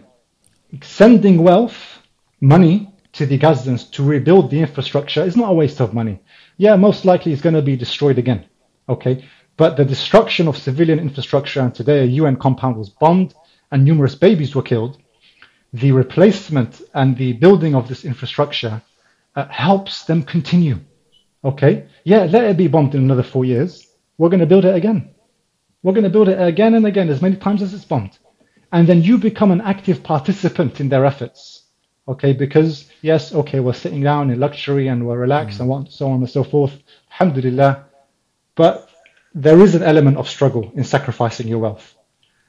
[0.82, 2.00] sending wealth,
[2.40, 6.20] money to the Gazans to rebuild the infrastructure is not a waste of money.
[6.58, 8.46] Yeah, most likely it's going to be destroyed again,
[8.88, 9.24] okay,
[9.56, 13.34] but the destruction of civilian infrastructure, and today a UN compound was bombed
[13.70, 14.98] and numerous babies were killed,
[15.72, 18.82] the replacement and the building of this infrastructure
[19.34, 20.78] uh, helps them continue.
[21.44, 21.86] Okay?
[22.04, 23.86] Yeah, let it be bombed in another four years.
[24.18, 25.14] We're going to build it again.
[25.82, 28.18] We're going to build it again and again as many times as it's bombed.
[28.72, 31.64] And then you become an active participant in their efforts.
[32.08, 32.32] Okay?
[32.32, 35.76] Because, yes, okay, we're sitting down in luxury and we're relaxed mm.
[35.76, 36.72] and so on and so forth.
[37.10, 37.84] Alhamdulillah.
[38.54, 38.88] But
[39.34, 41.94] there is an element of struggle in sacrificing your wealth.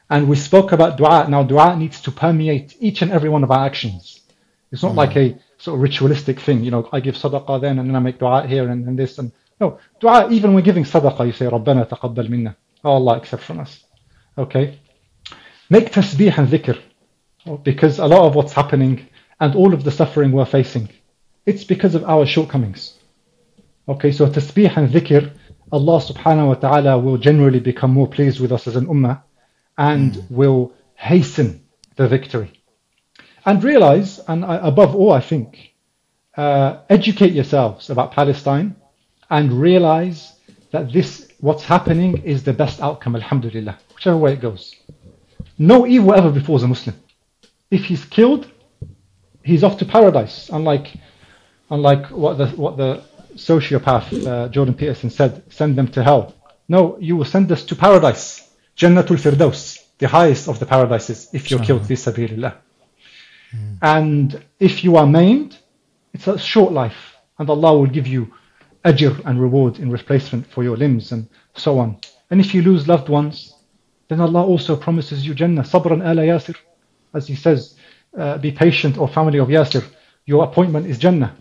[0.09, 1.27] And we spoke about dua.
[1.29, 4.21] Now, dua needs to permeate each and every one of our actions.
[4.71, 4.97] It's not mm.
[4.97, 7.99] like a sort of ritualistic thing, you know, I give sadaqah then and then I
[7.99, 9.17] make dua here and, and this.
[9.17, 12.55] and No, dua, even when giving sadaqah, you say, Rabbana taqabbal minna.
[12.83, 13.83] Oh, Allah, accept from us.
[14.37, 14.79] Okay.
[15.69, 16.79] Make tasbih and dhikr.
[17.63, 19.07] Because a lot of what's happening
[19.39, 20.89] and all of the suffering we're facing,
[21.45, 22.93] it's because of our shortcomings.
[23.87, 25.31] Okay, so tasbih and dhikr,
[25.71, 29.23] Allah subhanahu wa ta'ala will generally become more pleased with us as an ummah
[29.77, 30.31] and mm.
[30.31, 31.63] will hasten
[31.95, 32.51] the victory.
[33.45, 35.73] And realize, and above all, I think,
[36.35, 38.75] uh, educate yourselves about Palestine
[39.29, 40.33] and realize
[40.71, 44.75] that this, what's happening, is the best outcome, alhamdulillah, whichever way it goes.
[45.57, 46.95] No evil ever befalls a Muslim.
[47.71, 48.51] If he's killed,
[49.43, 50.93] he's off to paradise, unlike,
[51.69, 53.03] unlike what the, what the
[53.35, 56.35] sociopath uh, Jordan Peterson said, send them to hell.
[56.67, 58.46] No, you will send us to paradise.
[58.77, 62.53] Jannatul Firdaus, the highest of the paradises, if you're killed fi sabilillah.
[63.51, 63.77] Mm.
[63.81, 65.57] And if you are maimed,
[66.13, 68.31] it's a short life, and Allah will give you
[68.85, 71.97] ajr and reward in replacement for your limbs and so on.
[72.29, 73.55] And if you lose loved ones,
[74.09, 76.55] then Allah also promises you Jannah, sabran ala Yasir.
[77.15, 77.75] As He says,
[78.15, 79.83] uh, be patient, O family of Yasir.
[80.25, 81.35] Your appointment is Jannah.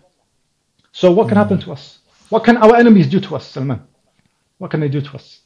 [0.91, 1.41] So what can mm.
[1.41, 1.99] happen to us?
[2.29, 3.81] What can our enemies do to us, Salman?
[4.57, 5.41] What can they do to us?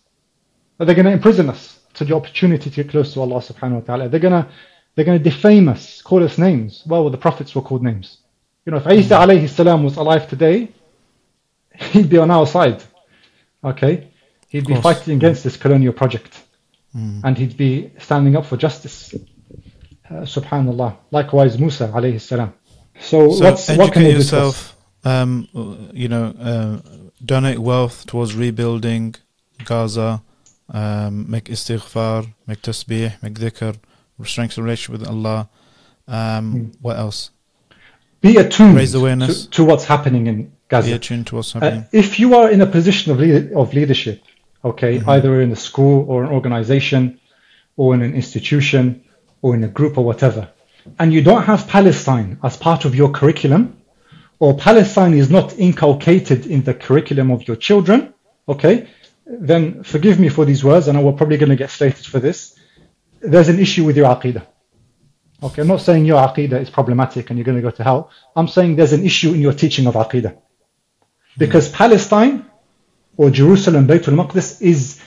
[0.79, 1.80] Are they going to imprison us?
[1.95, 4.09] To the opportunity to get close to Allah subhanahu wa ta'ala.
[4.09, 4.49] They're gonna
[4.95, 6.83] they're gonna defame us, call us names.
[6.85, 8.17] Well, the prophets were called names.
[8.65, 10.69] You know, if Isa alayhi salam was alive today,
[11.73, 12.83] he'd be on our side.
[13.63, 14.09] Okay?
[14.49, 16.43] He'd be fighting against this colonial project.
[16.95, 17.21] Mm.
[17.23, 19.15] And he'd be standing up for justice.
[20.09, 20.97] Uh, subhanallah.
[21.09, 22.53] Likewise Musa alayhi salam.
[22.99, 25.47] So, so what's, what can you yourself, um,
[25.93, 26.79] you know, uh,
[27.23, 29.15] donate wealth towards rebuilding
[29.63, 30.21] Gaza,
[30.71, 33.77] um, make istighfar, make tasbih, make dhikr,
[34.23, 35.49] strengthen relationship with Allah.
[36.07, 36.75] Um, mm.
[36.81, 37.31] What else?
[38.21, 39.45] Be attuned Raise awareness.
[39.45, 40.89] To, to, what's happening in Gaza.
[40.89, 41.81] Be attuned to what's happening.
[41.81, 44.23] Uh, if you are in a position of, lead, of leadership,
[44.63, 45.09] okay, mm-hmm.
[45.09, 47.19] either in a school or an organization
[47.77, 49.03] or in an institution
[49.41, 50.49] or in a group or whatever,
[50.99, 53.77] and you don't have Palestine as part of your curriculum,
[54.39, 58.13] or Palestine is not inculcated in the curriculum of your children,
[58.47, 58.87] okay,
[59.26, 62.20] then forgive me for these words, and I we're probably going to get slated for
[62.20, 62.56] this.
[63.20, 64.46] There's an issue with your aqidah.
[65.42, 68.10] Okay, I'm not saying your aqidah is problematic and you're going to go to hell.
[68.34, 70.36] I'm saying there's an issue in your teaching of aqidah.
[71.36, 71.74] Because mm.
[71.74, 72.46] Palestine
[73.16, 75.00] or Jerusalem, Baytul Maqdis is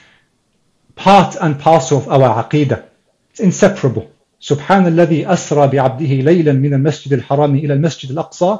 [0.95, 2.85] part and parcel of our aqidah.
[3.31, 4.11] It's inseparable.
[4.41, 8.59] سبحان الذي أسرى بعبده ليلا من المسجد الحرام إلى المسجد الأقصى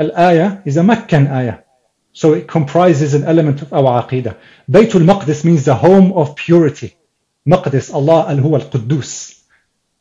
[0.00, 1.58] الآية is a Meccan ayah
[2.13, 4.37] so it comprises an element of our aqidah.
[4.69, 6.95] Baytul Maqdis means the home of purity.
[7.47, 9.41] Maqdis, Allah al-Huwa al-Quddus.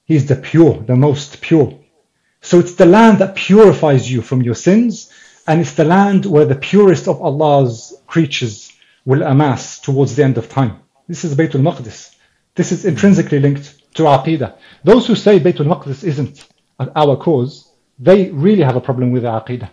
[0.05, 1.79] He's the pure, the most pure.
[2.43, 5.11] So it's the land that purifies you from your sins,
[5.47, 8.73] and it's the land where the purest of Allah's creatures
[9.05, 10.81] will amass towards the end of time.
[11.09, 12.15] This is Baytul Maqdis.
[12.55, 14.57] This is intrinsically linked to Aqidah.
[14.85, 16.47] Those who say Baytul Maqdis isn't
[16.79, 19.71] our cause, they really have a problem with Aqidah.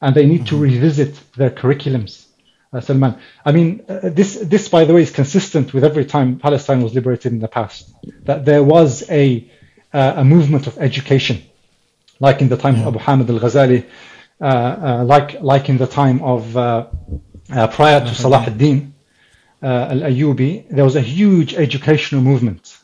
[0.00, 0.62] And they need to mm-hmm.
[0.62, 2.26] revisit their curriculums.
[2.72, 3.18] Uh, Salman.
[3.44, 6.94] I mean, uh, this, this, by the way, is consistent with every time Palestine was
[6.94, 7.92] liberated in the past.
[8.22, 9.50] That there was a,
[9.92, 11.42] uh, a movement of education,
[12.20, 12.82] like in the time yeah.
[12.82, 13.86] of Abu Hamid al-Ghazali,
[14.40, 16.86] uh, uh, like, like in the time of uh,
[17.72, 18.94] prior to Salah ad-Din
[19.62, 22.78] al-Ayyubi, there was a huge educational movement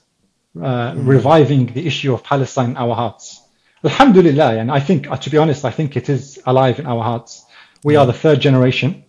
[0.57, 1.07] mm.
[1.07, 3.41] reviving the issue of Palestine in our hearts.
[3.87, 7.45] Alhamdulillah, and I think, to be honest, I think it is alive in our hearts.
[7.85, 9.05] We are the third generation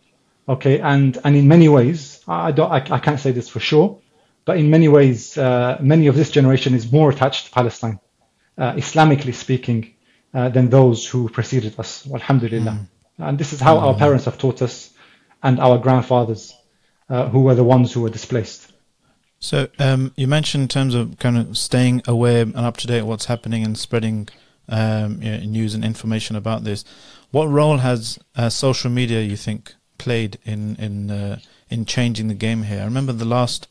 [0.49, 3.99] Okay, and and in many ways, I don't, I, I can't say this for sure,
[4.45, 7.99] but in many ways, uh, many of this generation is more attached to Palestine,
[8.57, 9.93] uh, Islamically speaking,
[10.33, 12.09] uh, than those who preceded us.
[12.09, 12.71] Alhamdulillah.
[12.71, 12.87] Mm.
[13.17, 13.81] And this is how mm.
[13.81, 14.93] our parents have taught us,
[15.43, 16.55] and our grandfathers,
[17.09, 18.71] uh, who were the ones who were displaced.
[19.39, 23.01] So um, you mentioned in terms of kind of staying aware and up to date
[23.01, 24.29] what's happening and spreading
[24.69, 26.83] um, you know, news and information about this.
[27.31, 32.33] What role has uh, social media, you think, played in in uh, in changing the
[32.33, 32.81] game here.
[32.81, 33.67] I remember the last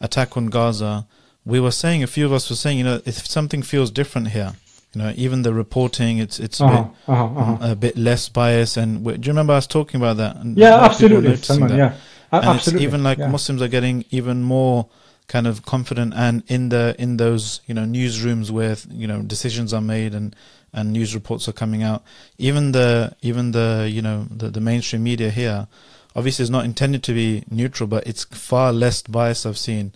[0.00, 1.06] attack on Gaza.
[1.44, 4.28] We were saying a few of us were saying, you know, if something feels different
[4.28, 4.52] here,
[4.94, 7.72] you know, even the reporting, it's it's a, uh-huh, bit, uh-huh, uh-huh.
[7.72, 8.76] a bit less biased.
[8.76, 10.36] And do you remember us talking about that?
[10.36, 11.36] And yeah, absolutely.
[11.36, 11.94] Someone, yeah,
[12.30, 12.84] and absolutely.
[12.84, 13.28] even like yeah.
[13.28, 14.88] Muslims are getting even more
[15.32, 19.72] kind of confident and in the in those you know newsrooms where you know decisions
[19.72, 20.36] are made and
[20.74, 22.02] and news reports are coming out.
[22.36, 25.68] Even the even the you know the, the mainstream media here,
[26.14, 29.46] obviously, is not intended to be neutral, but it's far less biased.
[29.46, 29.92] I've seen,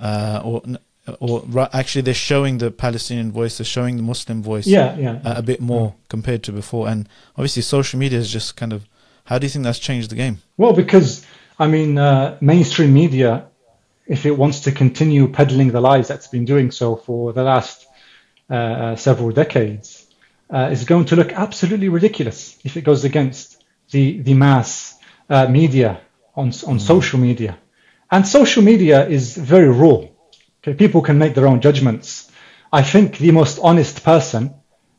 [0.00, 0.62] uh, or
[1.20, 5.34] or actually they're showing the Palestinian voice, they're showing the Muslim voice, yeah, yeah, uh,
[5.36, 6.04] a bit more yeah.
[6.08, 6.88] compared to before.
[6.88, 8.86] And obviously, social media is just kind of.
[9.26, 10.42] How do you think that's changed the game?
[10.56, 11.24] Well, because
[11.56, 13.46] I mean, uh, mainstream media,
[14.06, 17.86] if it wants to continue peddling the lies that's been doing so for the last
[18.50, 20.06] uh, uh several decades,
[20.52, 24.98] uh, is going to look absolutely ridiculous if it goes against the, the mass
[25.30, 26.00] uh, media
[26.36, 26.80] on, on mm.
[26.80, 27.56] social media.
[28.10, 30.04] And social media is very raw.
[30.62, 32.30] Okay, people can make their own judgments.
[32.72, 34.54] I think the most honest person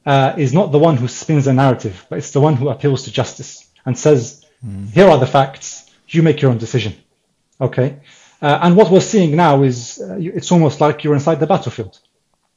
[0.06, 3.04] uh, is not the one who spins a narrative, but it's the one who appeals
[3.04, 4.92] to justice and says, mm.
[4.92, 6.96] here are the facts, you make your own decision.
[7.62, 8.00] Okay?
[8.44, 11.98] Uh, and what we're seeing now is uh, it's almost like you're inside the battlefield.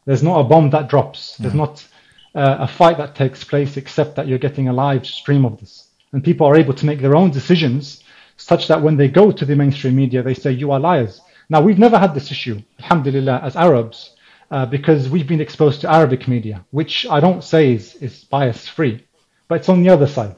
[0.05, 1.37] There's not a bomb that drops.
[1.37, 1.87] There's not
[2.35, 5.89] uh, a fight that takes place, except that you're getting a live stream of this.
[6.13, 8.03] And people are able to make their own decisions
[8.37, 11.21] such that when they go to the mainstream media, they say, you are liars.
[11.49, 14.17] Now, we've never had this issue, alhamdulillah, as Arabs,
[14.51, 18.67] uh, because we've been exposed to Arabic media, which I don't say is, is bias
[18.69, 19.07] free,
[19.47, 20.35] but it's on the other side.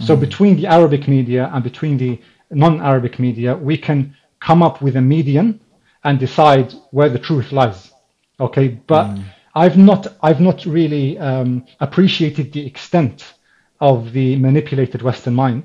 [0.00, 0.06] Mm.
[0.06, 4.96] So between the Arabic media and between the non-Arabic media, we can come up with
[4.96, 5.60] a median
[6.04, 7.92] and decide where the truth lies.
[8.40, 9.22] Okay, but mm.
[9.54, 13.34] I've not I've not really um, appreciated the extent
[13.80, 15.64] of the manipulated Western mind,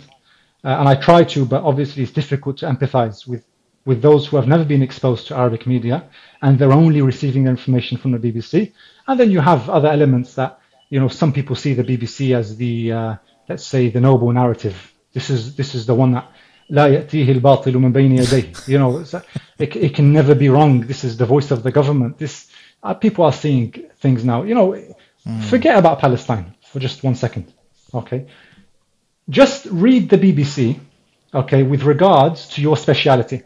[0.64, 3.44] uh, and I try to, but obviously it's difficult to empathize with
[3.86, 6.04] with those who have never been exposed to Arabic media
[6.42, 8.74] and they're only receiving their information from the BBC.
[9.08, 10.60] And then you have other elements that
[10.90, 13.16] you know some people see the BBC as the uh,
[13.48, 14.94] let's say the noble narrative.
[15.14, 16.30] This is this is the one that
[16.71, 18.53] لا يأتيه الباطل من بين يديه.
[18.69, 19.05] You know,
[19.59, 20.81] it, it can never be wrong.
[20.81, 22.19] This is the voice of the government.
[22.19, 22.49] This
[22.83, 24.43] uh, people are seeing things now.
[24.43, 24.69] You know,
[25.27, 25.45] mm.
[25.45, 27.53] forget about Palestine for just one second.
[27.95, 28.27] Okay,
[29.29, 30.79] just read the BBC.
[31.35, 33.43] Okay, with regards to your speciality.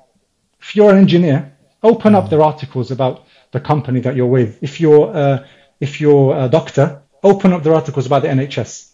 [0.60, 2.16] If you're an engineer, open mm.
[2.16, 2.30] up hmm.
[2.30, 4.62] their articles about the company that you're with.
[4.62, 5.46] If you're uh,
[5.80, 8.92] if you're a doctor, open up their articles about the NHS,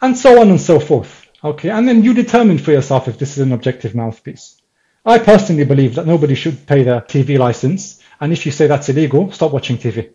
[0.00, 1.25] and so on and so forth.
[1.43, 4.61] Okay, and then you determine for yourself if this is an objective mouthpiece.
[5.05, 8.89] I personally believe that nobody should pay their TV license and if you say that's
[8.89, 10.11] illegal, stop watching TV.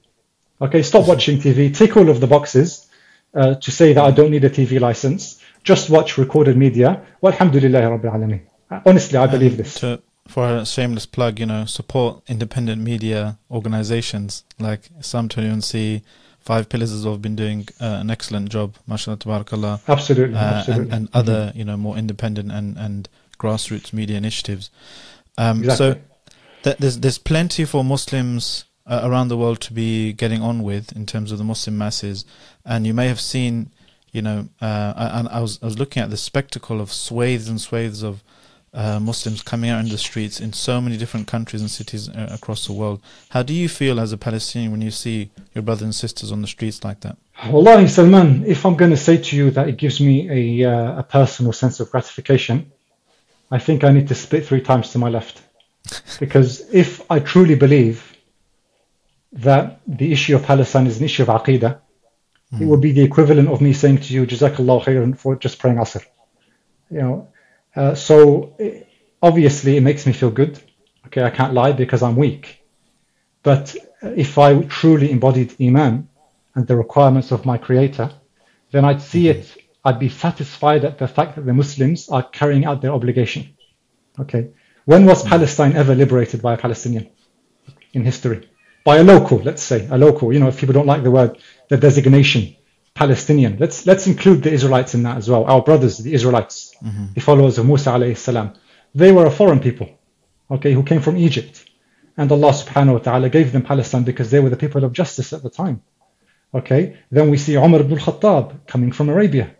[0.61, 1.75] Okay, stop watching TV.
[1.75, 2.89] Tick all of the boxes
[3.35, 5.43] uh, to say that I don't need a TV license.
[5.65, 7.03] Just watch recorded media.
[7.23, 8.83] Alhamdulillah Rabbil Alameen.
[8.87, 9.75] Honestly, I believe this.
[9.81, 16.03] To, for a shameless plug, you know, support independent media organizations like Islam21c,
[16.43, 19.81] Five Pillars as well have been doing uh, an excellent job, mashallah, tabarakallah.
[19.87, 20.85] Absolutely, uh, absolutely.
[20.85, 21.59] And, and other, mm-hmm.
[21.59, 24.71] you know, more independent and, and grassroots media initiatives.
[25.39, 26.01] Um, exactly.
[26.65, 30.95] So there's there's plenty for Muslims uh, around the world to be getting on with
[30.97, 32.25] in terms of the Muslim masses,
[32.65, 33.71] and you may have seen,
[34.11, 37.61] you know, uh, and I was I was looking at the spectacle of swathes and
[37.61, 38.23] swathes of
[38.75, 42.29] uh, Muslims coming out in the streets in so many different countries and cities uh,
[42.31, 43.03] across the world.
[43.31, 46.41] How do you feel as a Palestinian when you see your brothers and sisters on
[46.41, 47.17] the streets like that?
[47.51, 51.01] Wallahi, Salman, if I'm going to say to you that it gives me a, uh,
[51.01, 52.73] a personal sense of gratification,
[53.51, 55.43] I think I need to split three times to my left.
[56.21, 58.17] because if I truly believe
[59.33, 61.79] that the issue of Palestine is an issue of aqidah,
[62.53, 62.61] mm.
[62.61, 65.79] it would be the equivalent of me saying to you, Jazakallah khairan for just praying
[65.79, 66.05] Asr.
[66.91, 67.32] You know,
[67.75, 68.57] uh, so
[69.23, 70.61] obviously it makes me feel good.
[71.07, 72.65] Okay, I can't lie because I'm weak.
[73.43, 76.09] But uh, if I truly embodied Iman
[76.55, 78.11] and the requirements of my Creator,
[78.71, 79.41] then I'd see mm-hmm.
[79.41, 83.57] it, I'd be satisfied at the fact that the Muslims are carrying out their obligation.
[84.19, 84.51] Okay,
[84.85, 85.31] when was mm-hmm.
[85.31, 87.11] Palestine ever liberated by a Palestinian
[87.93, 88.49] in history?
[88.85, 90.33] By a local, let's say, a local.
[90.33, 92.57] You know, if people don't like the word, the designation,
[92.95, 93.57] Palestinian.
[93.59, 95.45] Let's let's include the Israelites in that as well.
[95.45, 97.13] Our brothers, the Israelites, mm-hmm.
[97.15, 98.53] the followers of Musa alayhi salam.
[98.95, 99.89] They were a foreign people,
[100.51, 101.65] okay, who came from Egypt.
[102.17, 105.33] And Allah subhanahu wa ta'ala gave them Palestine because they were the people of justice
[105.33, 105.83] at the time.
[106.55, 109.57] Okay, then we see Umar ibn al-Khattab coming from Arabia.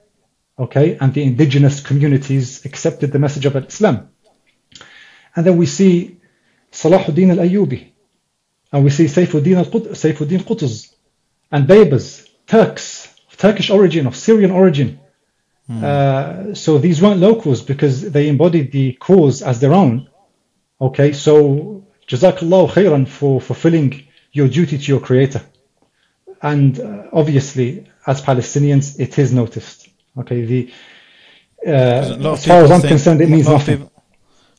[0.59, 4.11] Okay, and the indigenous communities accepted the message of Islam.
[5.35, 6.21] And then we see
[6.71, 7.93] Salahuddin al-Ayyubi.
[8.71, 10.95] And we see Saifuddin al-Saifuddin Qutuz
[11.51, 13.12] and Baybars, Turks,
[13.43, 15.01] Turkish origin, of Syrian origin.
[15.69, 15.83] Mm.
[15.83, 20.09] Uh, so these weren't locals because they embodied the cause as their own.
[20.81, 25.43] Okay, so Jazakallah khairan for fulfilling your duty to your creator.
[26.41, 29.89] And uh, obviously, as Palestinians, it is noticed.
[30.21, 30.73] Okay, the
[31.67, 33.79] uh, as far as I'm concerned, it means nothing.
[33.79, 34.03] People,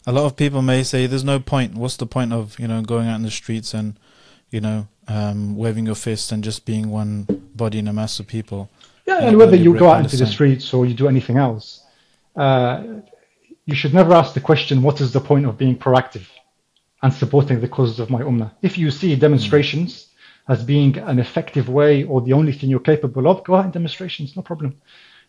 [0.05, 1.75] a lot of people may say, "There's no point.
[1.75, 3.97] What's the point of you know going out in the streets and
[4.49, 8.27] you know um, waving your fist and just being one body in a mass of
[8.27, 8.69] people?"
[9.05, 11.83] Yeah, and whether you go out into the streets or you do anything else,
[12.35, 12.83] uh,
[13.65, 16.27] you should never ask the question, "What is the point of being proactive
[17.01, 20.53] and supporting the causes of my ummah?" If you see demonstrations mm.
[20.53, 23.71] as being an effective way or the only thing you're capable of, go out in
[23.71, 24.75] demonstrations, no problem.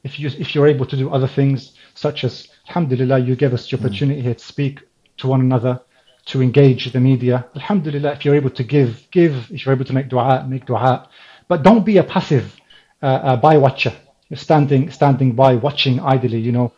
[0.05, 3.69] If you if you're able to do other things such as Alhamdulillah, you gave us
[3.69, 3.85] the hmm.
[3.85, 4.81] opportunity here to speak
[5.19, 5.81] to one another,
[6.27, 7.47] to engage the media.
[7.57, 9.51] Alhamdulillah, if you're able to give, give.
[9.51, 11.09] If you're able to make dua, make dua.
[11.49, 12.57] But don't be a passive
[13.04, 13.94] uh, uh, by watcher.
[14.30, 16.40] You're standing, standing by, watching idly.
[16.40, 16.72] You know,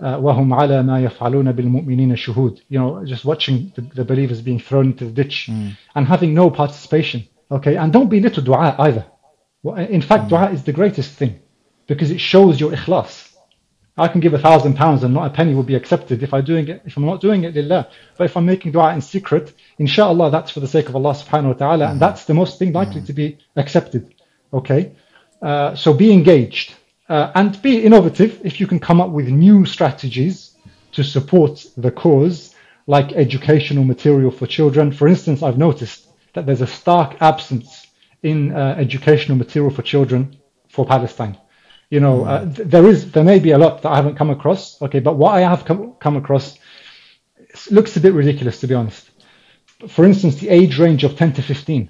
[0.00, 2.60] وهم على ما يفعلون بالمؤمنين شهود.
[2.68, 5.76] You know, just watching the, the believers being thrown into the ditch mm.
[5.94, 7.26] and having no participation.
[7.50, 9.04] Okay, and don't be little dua either.
[9.88, 10.28] In fact, mm.
[10.30, 11.40] dua is the greatest thing
[11.86, 13.30] because it shows your ikhlas.
[13.96, 16.40] I can give a thousand pounds and not a penny will be accepted if I
[16.40, 17.88] doing it if I'm not doing it lillah.
[18.16, 21.46] But if I'm making dua in secret, inshallah that's for the sake of Allah subhanahu
[21.46, 24.12] wa ta'ala, and that's the most thing likely to be accepted.
[24.52, 24.92] Okay?
[25.41, 26.75] Uh, so be engaged
[27.07, 30.55] uh, and be innovative if you can come up with new strategies
[30.91, 32.55] to support the cause,
[32.87, 34.91] like educational material for children.
[34.91, 37.87] For instance, I've noticed that there's a stark absence
[38.23, 40.37] in uh, educational material for children
[40.67, 41.37] for Palestine.
[41.89, 44.79] You know, uh, there is there may be a lot that I haven't come across.
[44.81, 46.59] Okay, but what I have come, come across
[47.71, 49.09] looks a bit ridiculous to be honest.
[49.87, 51.89] For instance, the age range of 10 to 15.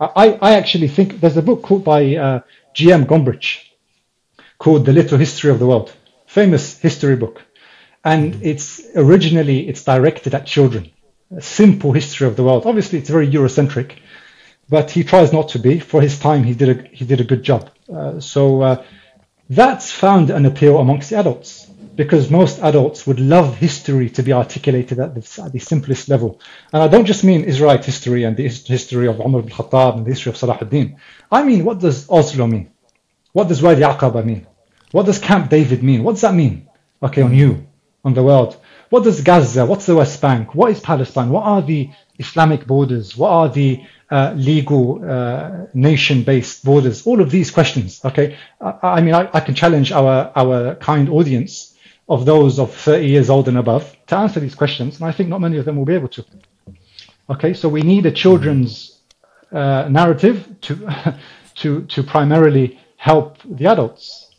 [0.00, 2.40] I, I actually think there's a book called by uh,
[2.74, 3.04] G.M.
[3.06, 3.64] Gombrich
[4.58, 5.92] called The Little History of the World,
[6.26, 7.42] famous history book,
[8.04, 10.90] and it's originally it's directed at children.
[11.36, 12.64] A simple history of the world.
[12.64, 13.98] Obviously, it's very Eurocentric,
[14.68, 15.78] but he tries not to be.
[15.78, 17.70] For his time, he did a he did a good job.
[17.92, 18.84] Uh, so uh,
[19.50, 21.67] that's found an appeal amongst the adults
[21.98, 26.40] because most adults would love history to be articulated at the, at the simplest level.
[26.72, 30.06] And I don't just mean Israelite history and the history of Umar ibn Khattab and
[30.06, 30.96] the history of Salahuddin.
[31.32, 32.70] I mean, what does Oslo mean?
[33.32, 34.46] What does Wadi Araba mean?
[34.92, 36.04] What does Camp David mean?
[36.04, 36.68] What does that mean?
[37.02, 37.66] Okay, on you,
[38.04, 38.56] on the world.
[38.90, 39.66] What does Gaza?
[39.66, 40.54] What's the West Bank?
[40.54, 41.30] What is Palestine?
[41.30, 43.16] What are the Islamic borders?
[43.16, 47.04] What are the uh, legal uh, nation-based borders?
[47.08, 48.00] All of these questions.
[48.04, 51.67] Okay, I, I mean, I, I, can challenge our our kind audience
[52.08, 55.28] of those of 30 years old and above to answer these questions, and I think
[55.28, 56.24] not many of them will be able to.
[57.30, 59.00] Okay, so we need a children's
[59.52, 61.18] uh, narrative to
[61.56, 64.34] to to primarily help the adults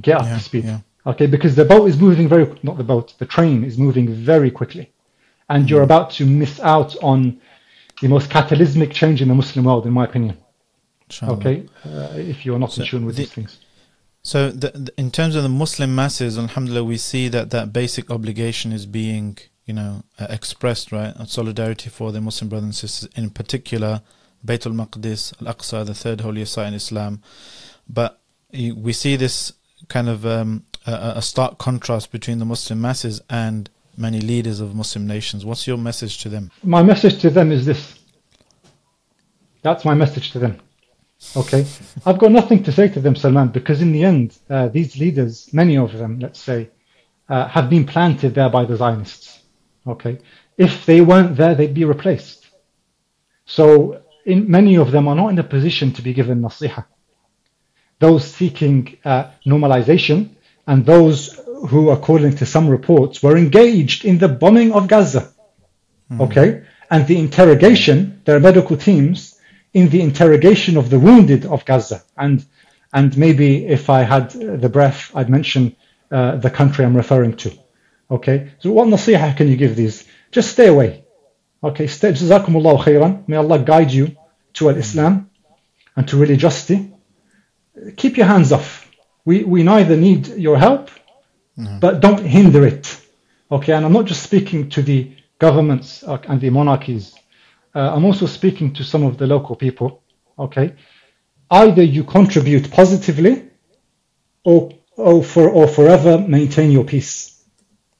[0.00, 0.64] get up yeah, to speed.
[0.64, 0.78] Yeah.
[1.06, 4.50] Okay, because the boat is moving very not the boat, the train is moving very
[4.50, 4.92] quickly,
[5.48, 7.40] and you're about to miss out on
[8.00, 10.36] the most catalytic change in the Muslim world, in my opinion.
[11.08, 11.32] Inshallah.
[11.38, 13.58] Okay, uh, if you're not so in tune with the, these things.
[14.22, 18.70] So, the, in terms of the Muslim masses, Alhamdulillah, we see that that basic obligation
[18.70, 21.14] is being, you know, uh, expressed, right?
[21.26, 24.02] Solidarity for the Muslim brothers and sisters, in particular,
[24.44, 27.22] Baytul Maqdis, Al Aqsa, the third holiest site in Islam.
[27.88, 28.20] But
[28.52, 29.52] we see this
[29.88, 34.74] kind of um, a, a stark contrast between the Muslim masses and many leaders of
[34.74, 35.44] Muslim nations.
[35.44, 36.50] What's your message to them?
[36.62, 37.98] My message to them is this.
[39.62, 40.60] That's my message to them.
[41.36, 41.66] Okay,
[42.04, 45.52] I've got nothing to say to them, Salman, because in the end, uh, these leaders,
[45.52, 46.70] many of them, let's say,
[47.28, 49.40] uh, have been planted there by the Zionists.
[49.86, 50.18] Okay,
[50.56, 52.48] if they weren't there, they'd be replaced.
[53.44, 56.86] So, in, many of them are not in a position to be given nasiha.
[57.98, 60.30] Those seeking uh, normalization
[60.66, 65.32] and those who, according to some reports, were engaged in the bombing of Gaza.
[66.10, 66.20] Mm.
[66.22, 69.29] Okay, and the interrogation, their medical teams
[69.72, 72.02] in the interrogation of the wounded of Gaza.
[72.16, 72.44] And,
[72.92, 75.76] and maybe if I had the breath, I'd mention
[76.10, 77.52] uh, the country I'm referring to.
[78.10, 80.04] Okay, so what nasiha can you give these?
[80.32, 81.04] Just stay away.
[81.62, 83.28] Okay, stay, jazakumullah khairan.
[83.28, 84.16] May Allah guide you
[84.54, 85.30] to Islam
[85.94, 86.92] and to religiosity.
[87.96, 88.90] Keep your hands off.
[89.24, 90.90] We, we neither need your help,
[91.56, 91.78] no.
[91.80, 93.00] but don't hinder it.
[93.52, 97.14] Okay, and I'm not just speaking to the governments and the monarchies
[97.73, 100.03] uh, I'm also speaking to some of the local people.
[100.37, 100.75] Okay,
[101.49, 103.49] either you contribute positively,
[104.43, 107.43] or or for or forever maintain your peace.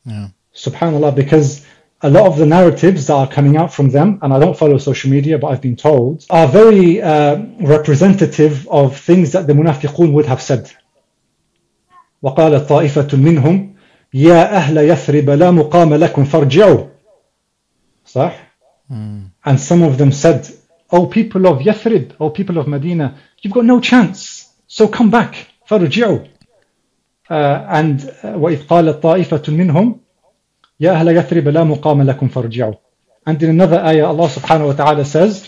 [0.06, 0.30] Yeah.
[0.54, 1.66] Subhanallah, because
[2.02, 4.78] a lot of the narratives that are coming out from them, and I don't follow
[4.78, 10.14] social media, but I've been told, are very uh, representative of things that the munafiqun
[10.14, 10.72] would have said.
[12.24, 13.76] وقال طائفة منهم
[14.14, 16.88] يا أهل يثرب لا مقام لكم فارجعوا
[18.06, 18.49] صح؟
[18.91, 19.31] Mm.
[19.45, 20.49] And some of them said,
[20.91, 24.53] O people of Yathrib, O people of Medina, you've got no chance.
[24.67, 25.47] So come back.
[25.67, 26.19] فارجعوا.
[27.31, 27.35] Uh,
[27.69, 30.01] and وإذ قالت طائفة منهم
[30.81, 32.75] يا أهل يثرب لا مقام لكم فارجعوا.
[33.27, 35.47] And in another ayah Allah subhanahu wa ta'ala says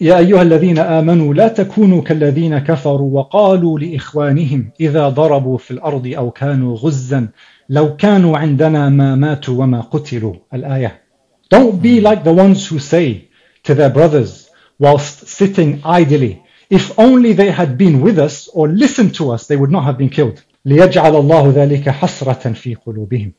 [0.00, 6.30] يا أيها الذين آمنوا لا تكونوا كالذين كفروا وقالوا لإخوانهم إذا ضربوا في الأرض أو
[6.30, 7.28] كانوا غزا
[7.68, 11.03] لو كانوا عندنا ما ماتوا وما قتلوا الآية
[11.49, 13.29] Don't be like the ones who say
[13.63, 19.15] to their brothers whilst sitting idly, if only they had been with us or listened
[19.15, 20.43] to us, they would not have been killed.
[20.65, 23.33] ليجعل الله ذلك حسرة في قلوبهم.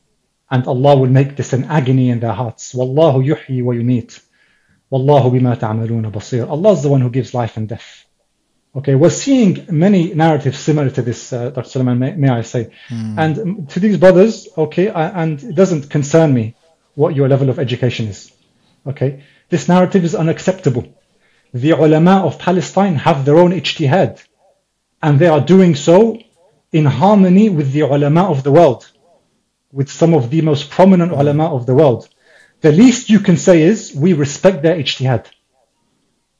[0.51, 2.73] And Allah will make this an agony in their hearts.
[2.75, 4.19] والله يحيي ويميت.
[4.91, 6.49] والله بما تعملون بصير.
[6.49, 8.05] Allah is the one who gives life and death.
[8.75, 11.69] Okay, we're seeing many narratives similar to this, uh, Dr.
[11.69, 12.71] Suleiman, may, may I say.
[12.89, 13.17] Mm.
[13.17, 16.55] And to these brothers, okay, I, and it doesn't concern me
[16.96, 18.32] what your level of education is.
[18.86, 20.84] Okay, this narrative is unacceptable.
[21.54, 24.24] The ulama of Palestine have their own ijtihad,
[25.02, 26.18] and they are doing so
[26.72, 28.90] in harmony with the ulama of the world,
[29.72, 32.08] with some of the most prominent ulama of the world.
[32.62, 35.26] The least you can say is we respect their ijtihad,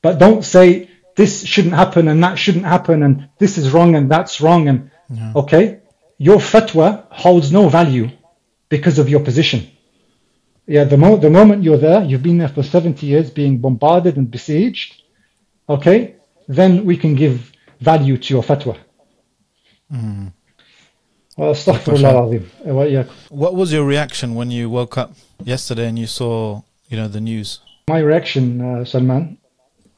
[0.02, 4.10] but don't say this shouldn't happen and that shouldn't happen and this is wrong and
[4.10, 4.90] that's wrong and
[5.34, 5.80] okay,
[6.18, 8.10] your fatwa holds no value
[8.68, 9.70] because of your position
[10.66, 14.16] yeah, the, mo- the moment you're there, you've been there for 70 years being bombarded
[14.16, 15.02] and besieged,
[15.68, 16.16] okay,
[16.48, 18.76] then we can give value to your fatwa.
[19.92, 20.32] Mm.
[21.36, 21.48] What
[23.54, 25.12] was your reaction when you woke up
[25.44, 27.60] yesterday and you saw, you know, the news?
[27.88, 29.36] My reaction, uh, Salman,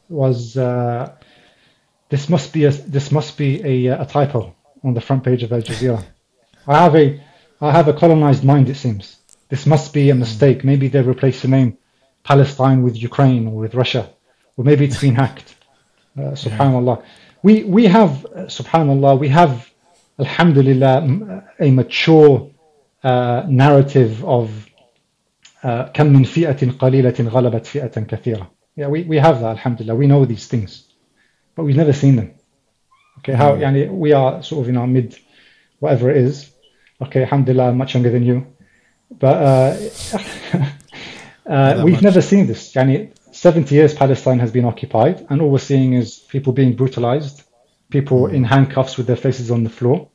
[0.09, 1.14] was uh,
[2.09, 5.43] this must be a this must be a, uh, a typo on the front page
[5.43, 6.05] of Al Jazeera.
[6.66, 7.21] I have a
[7.61, 9.18] I have a colonized mind, it seems.
[9.49, 10.64] this must be a mistake.
[10.64, 11.78] Maybe they replaced the name
[12.24, 14.10] Palestine with Ukraine or with Russia,
[14.58, 15.56] or maybe it's been hacked.
[16.18, 17.04] Uh, subhanallah.
[17.41, 19.20] We we have uh, subhanallah.
[19.20, 19.70] We have
[20.20, 22.51] alhamdulillah m- a mature
[23.04, 24.70] uh, narrative of
[25.64, 28.47] uh, كم من فئة قليلة غلبت فئة كثيرة.
[28.76, 29.95] Yeah, we, we have that, alhamdulillah.
[29.95, 30.88] We know these things,
[31.56, 32.34] but we've never seen them.
[33.20, 35.16] Okay, how, yani, we are sort of in our mid,
[35.80, 36.51] whatever it is.
[37.01, 38.47] Okay, alhamdulillah, I'm much younger than you.
[39.11, 39.89] But uh,
[41.47, 42.03] uh, we've much.
[42.03, 42.73] never seen this.
[42.75, 47.43] Yani, 70 years Palestine has been occupied, and all we're seeing is people being brutalized,
[47.91, 50.09] people in handcuffs with their faces on the floor,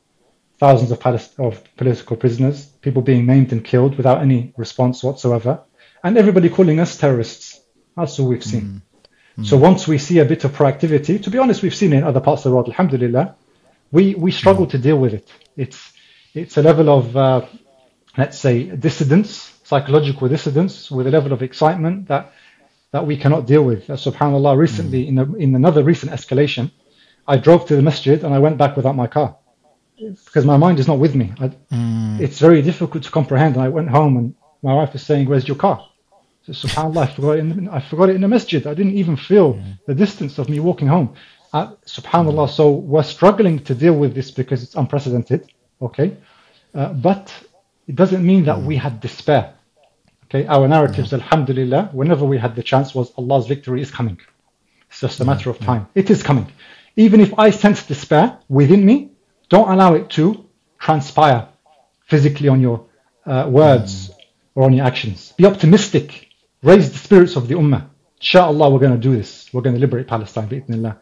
[0.58, 5.60] thousands of, Palest- of political prisoners, people being maimed and killed without any response whatsoever,
[6.02, 7.60] and everybody calling us terrorists.
[7.96, 8.82] That's all we've seen.
[9.42, 12.04] So once we see a bit of proactivity, to be honest, we've seen it in
[12.04, 13.34] other parts of the world, alhamdulillah,
[13.90, 15.28] we, we struggle to deal with it.
[15.56, 15.92] It's,
[16.34, 17.46] it's a level of, uh,
[18.16, 22.32] let's say, dissidence, psychological dissidence, with a level of excitement that,
[22.92, 23.88] that we cannot deal with.
[23.90, 26.70] Uh, subhanAllah, recently, in, a, in another recent escalation,
[27.26, 29.36] I drove to the masjid and I went back without my car
[29.96, 31.32] because my mind is not with me.
[31.40, 32.20] I, Mm.
[32.20, 33.54] it's very difficult to comprehend.
[33.56, 35.78] And I went home and my wife was saying, "Where's your car?"
[36.46, 37.40] So, Subhanallah, I forgot it.
[37.40, 38.66] In, I forgot it in the masjid.
[38.66, 41.14] I didn't even feel the distance of me walking home.
[41.52, 42.48] Uh, Subhanallah.
[42.50, 45.40] So we're struggling to deal with this because it's unprecedented.
[45.80, 46.16] Okay,
[46.74, 47.32] uh, but
[47.86, 49.54] it doesn't mean that we had despair.
[50.24, 54.18] Okay, our narratives, alhamdulillah, whenever we had the chance, was Allah's victory is coming.
[54.88, 55.86] It's just a matter of time.
[55.94, 56.50] It is coming.
[56.96, 59.10] Even if I sense despair within me,
[59.48, 60.44] don't allow it to
[60.78, 61.48] transpire
[62.06, 62.86] physically on your
[63.26, 64.10] uh, words
[64.54, 65.32] or on your actions.
[65.36, 66.28] Be optimistic.
[66.62, 67.88] Raise the spirits of the ummah.
[68.18, 69.52] Inshallah, we're going to do this.
[69.52, 70.48] We're going to liberate Palestine.
[70.48, 70.96] Bi'idhnillah.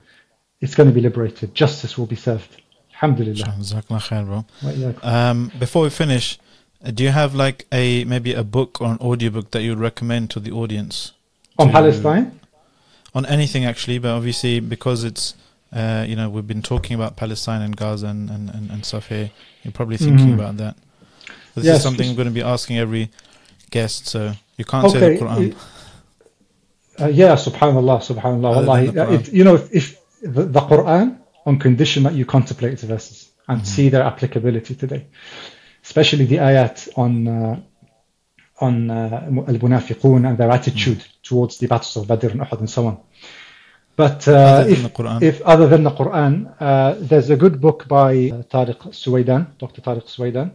[0.60, 1.54] It's going to be liberated.
[1.54, 2.60] Justice will be served.
[2.94, 3.56] Alhamdulillah.
[3.58, 4.44] Khair, bro.
[5.02, 6.38] Um, before we finish,
[6.94, 10.30] do you have like a maybe a book or an audiobook that you would recommend
[10.30, 11.12] to the audience
[11.58, 12.40] On to- Palestine?
[13.14, 13.98] on anything actually?
[13.98, 15.34] But obviously, because it's
[15.72, 19.06] uh, you know we've been talking about Palestine and Gaza and and, and, and stuff
[19.08, 19.30] here,
[19.62, 20.34] you're probably thinking Mhm.
[20.34, 20.76] about that.
[21.54, 23.10] This Yes, is something I'm going to be asking every
[23.70, 25.54] guest, so you can't say the Quran.
[27.00, 28.54] Uh, yeah, subhanallah, subhanallah.
[28.56, 32.24] Wallahi, the uh, it, you know, if, if the, the Quran, on condition that you
[32.24, 33.66] contemplate the verses and Mm-hmm.
[33.66, 35.06] see their applicability today,
[35.84, 37.60] especially the ayat on uh,
[38.60, 41.22] on uh, al-munafiqun and their attitude Mm-hmm.
[41.22, 43.00] towards the battles of Badr and Uhud and so on.
[43.94, 44.80] But uh, if,
[45.22, 49.82] if other than the Quran, uh, there's a good book by uh, Tariq Suwaidan, Dr.
[49.82, 50.52] Tariq Suwaidan.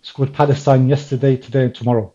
[0.00, 2.12] It's called Palestine Yesterday, Today, and Tomorrow.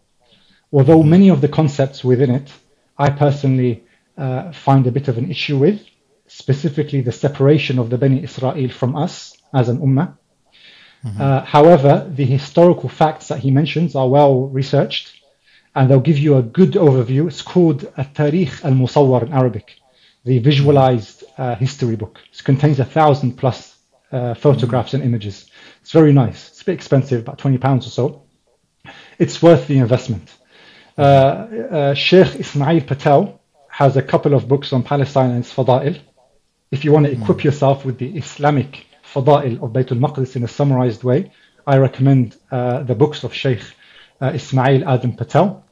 [0.72, 2.50] Although many of the concepts within it,
[2.98, 3.84] I personally
[4.18, 5.82] uh, find a bit of an issue with,
[6.28, 10.18] specifically the separation of the Bani Israel from us as an ummah.
[11.04, 15.20] Uh, however, the historical facts that he mentions are well researched
[15.76, 17.28] and they'll give you a good overview.
[17.28, 19.80] It's called a Tarikh al Musawwar in Arabic,
[20.26, 22.20] the visualized uh, history book.
[22.32, 23.78] It contains a thousand plus
[24.12, 25.50] uh, photographs and images.
[25.82, 26.50] It's very nice.
[26.50, 28.24] It's a bit expensive, about 20 pounds or so.
[29.18, 30.30] It's worth the investment.
[30.98, 33.40] Uh, uh, Sheikh Ismail Patel
[33.70, 36.00] has a couple of books on Palestine and its fada'il.
[36.72, 40.48] If you want to equip yourself with the Islamic fada'il of Baytul Maqdis in a
[40.48, 41.32] summarized way,
[41.66, 43.62] I recommend uh, the books of Sheikh
[44.22, 45.64] uh, Ismail Adam Patel.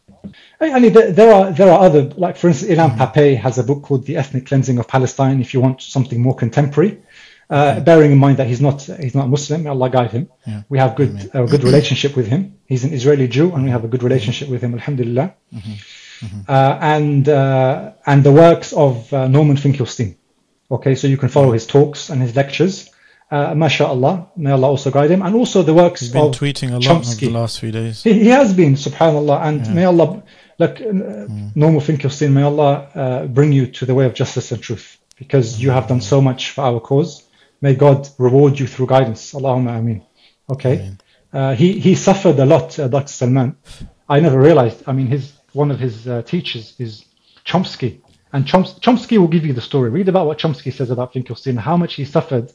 [0.59, 3.83] I mean, there are there are other like for instance, Ilan Pappé has a book
[3.83, 5.39] called The Ethnic Cleansing of Palestine.
[5.39, 7.01] If you want something more contemporary,
[7.49, 10.29] uh, bearing in mind that he's not he's not Muslim, Allah guide him.
[10.45, 10.63] Yeah.
[10.67, 12.55] We have good a good relationship with him.
[12.65, 14.73] He's an Israeli Jew, and we have a good relationship with him.
[14.73, 15.33] Alhamdulillah.
[16.49, 20.17] Uh, and uh, and the works of uh, Norman Finkelstein.
[20.69, 22.89] Okay, so you can follow his talks and his lectures.
[23.31, 26.69] Uh, MashaAllah, may Allah also guide him, and also the works He's been of tweeting
[26.71, 27.19] a lot Chomsky.
[27.19, 28.01] the last few days.
[28.03, 30.23] he, he has been, subhanallah, and may Allah,
[30.57, 34.61] look, uh, Norman Finkelstein, may Allah uh, bring you to the way of justice and
[34.63, 37.23] truth, because you have done so much for our cause.
[37.61, 39.33] May God reward you through guidance.
[39.33, 40.01] Allahumma ameen.
[40.49, 40.91] Okay.
[41.31, 43.13] Uh, he, he suffered a lot, uh, Dr.
[43.13, 43.57] Salman.
[44.07, 47.05] I never realized, I mean, his one of his uh, teachers is
[47.45, 48.01] Chomsky.
[48.33, 49.89] And Choms- Chomsky will give you the story.
[49.91, 52.51] Read about what Chomsky says about Finkelstein, how much he suffered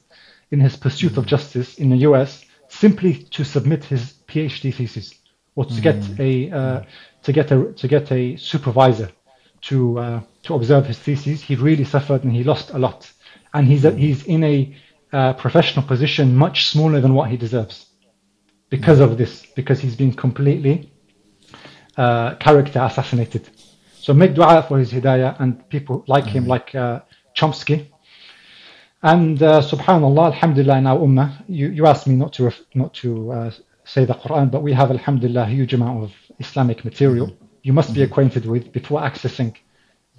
[0.50, 5.14] in his pursuit of justice in the US simply to submit his PhD thesis
[5.54, 6.82] or to get a uh,
[7.22, 9.10] to get a to get a supervisor
[9.62, 11.42] to uh, to observe his thesis.
[11.42, 13.10] He really suffered and he lost a lot,
[13.52, 14.76] and he's a, he's in a
[15.12, 17.86] uh, professional position much smaller than what he deserves
[18.68, 20.92] because of this because he's been completely
[21.96, 23.48] uh, character assassinated.
[23.94, 27.00] So make dua for his hidayah and people like him, like uh,
[27.36, 27.88] Chomsky.
[29.04, 33.30] And uh, subhanallah, alhamdulillah, in our ummah, you, you asked me not to not to
[33.32, 33.50] uh,
[33.84, 37.28] say the Quran, but we have alhamdulillah a huge amount of Islamic material
[37.64, 39.56] you must be acquainted with before accessing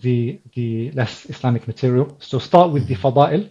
[0.02, 2.18] the the less Islamic material.
[2.20, 3.50] So start with the fada'il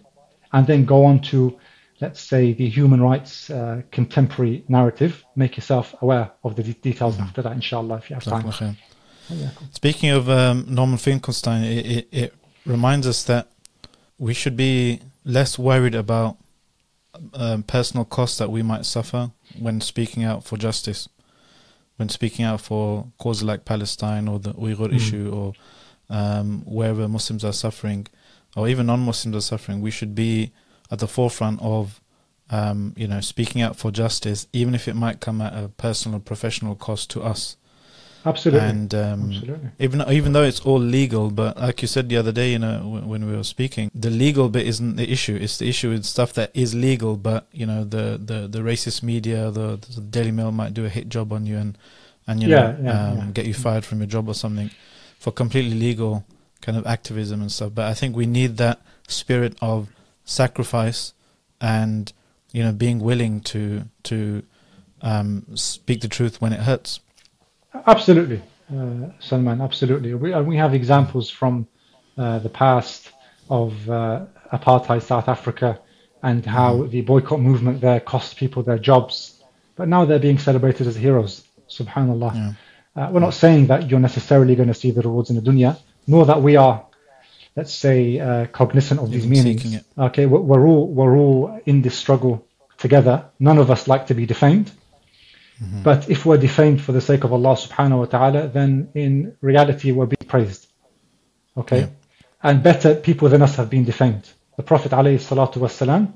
[0.53, 1.57] and then go on to
[2.01, 5.23] let's say the human rights uh, contemporary narrative.
[5.35, 8.77] Make yourself aware of the de- details after that, inshallah, if you have time.
[9.71, 12.33] Speaking of um, Norman Finkelstein, it, it, it
[12.65, 13.47] reminds us that
[14.19, 16.37] we should be less worried about
[17.33, 21.09] um, personal costs that we might suffer when speaking out for justice,
[21.97, 25.53] when speaking out for causes like Palestine or the Uyghur issue or
[26.09, 28.07] um, wherever Muslims are suffering,
[28.55, 29.81] or even non-Muslims are suffering.
[29.81, 30.51] We should be
[30.91, 31.99] at the forefront of,
[32.49, 36.19] um, you know, speaking out for justice, even if it might come at a personal,
[36.19, 37.57] or professional cost to us.
[38.25, 38.67] Absolutely.
[38.69, 39.69] And um, Absolutely.
[39.79, 42.87] even even though it's all legal, but like you said the other day, you know,
[42.87, 45.37] when, when we were speaking, the legal bit isn't the issue.
[45.39, 49.03] It's the issue with stuff that is legal, but you know, the the, the racist
[49.03, 51.77] media, the, the Daily Mail might do a hit job on you and
[52.27, 53.31] and you Yeah, know yeah, um, yeah.
[53.33, 54.71] get you fired from your job or something
[55.19, 56.25] for completely legal
[56.61, 57.73] kind of activism and stuff.
[57.75, 59.89] But I think we need that spirit of
[60.23, 61.13] sacrifice
[61.61, 62.11] and
[62.51, 64.43] you know being willing to to
[65.01, 66.99] um, speak the truth when it hurts.
[67.87, 68.41] Absolutely,
[68.75, 69.61] uh, Salman.
[69.61, 70.13] Absolutely.
[70.13, 71.67] We we have examples from
[72.17, 73.11] uh, the past
[73.49, 75.79] of uh, apartheid South Africa
[76.23, 79.43] and how the boycott movement there cost people their jobs,
[79.75, 81.43] but now they're being celebrated as heroes.
[81.69, 82.33] Subhanallah.
[82.33, 82.53] Yeah.
[82.95, 85.77] Uh, we're not saying that you're necessarily going to see the rewards in the dunya,
[86.07, 86.85] nor that we are,
[87.55, 89.63] let's say, uh, cognizant of these meanings.
[89.97, 92.47] Okay, we're, we're all we're all in this struggle
[92.77, 93.25] together.
[93.39, 94.71] None of us like to be defamed.
[95.61, 95.83] Mm-hmm.
[95.83, 99.91] But if we're defamed for the sake of Allah subhanahu wa ta'ala, then in reality
[99.91, 100.67] we're being praised.
[101.55, 101.81] Okay?
[101.81, 101.87] Yeah.
[102.43, 104.29] And better people than us have been defamed.
[104.57, 106.13] The Prophet wasalam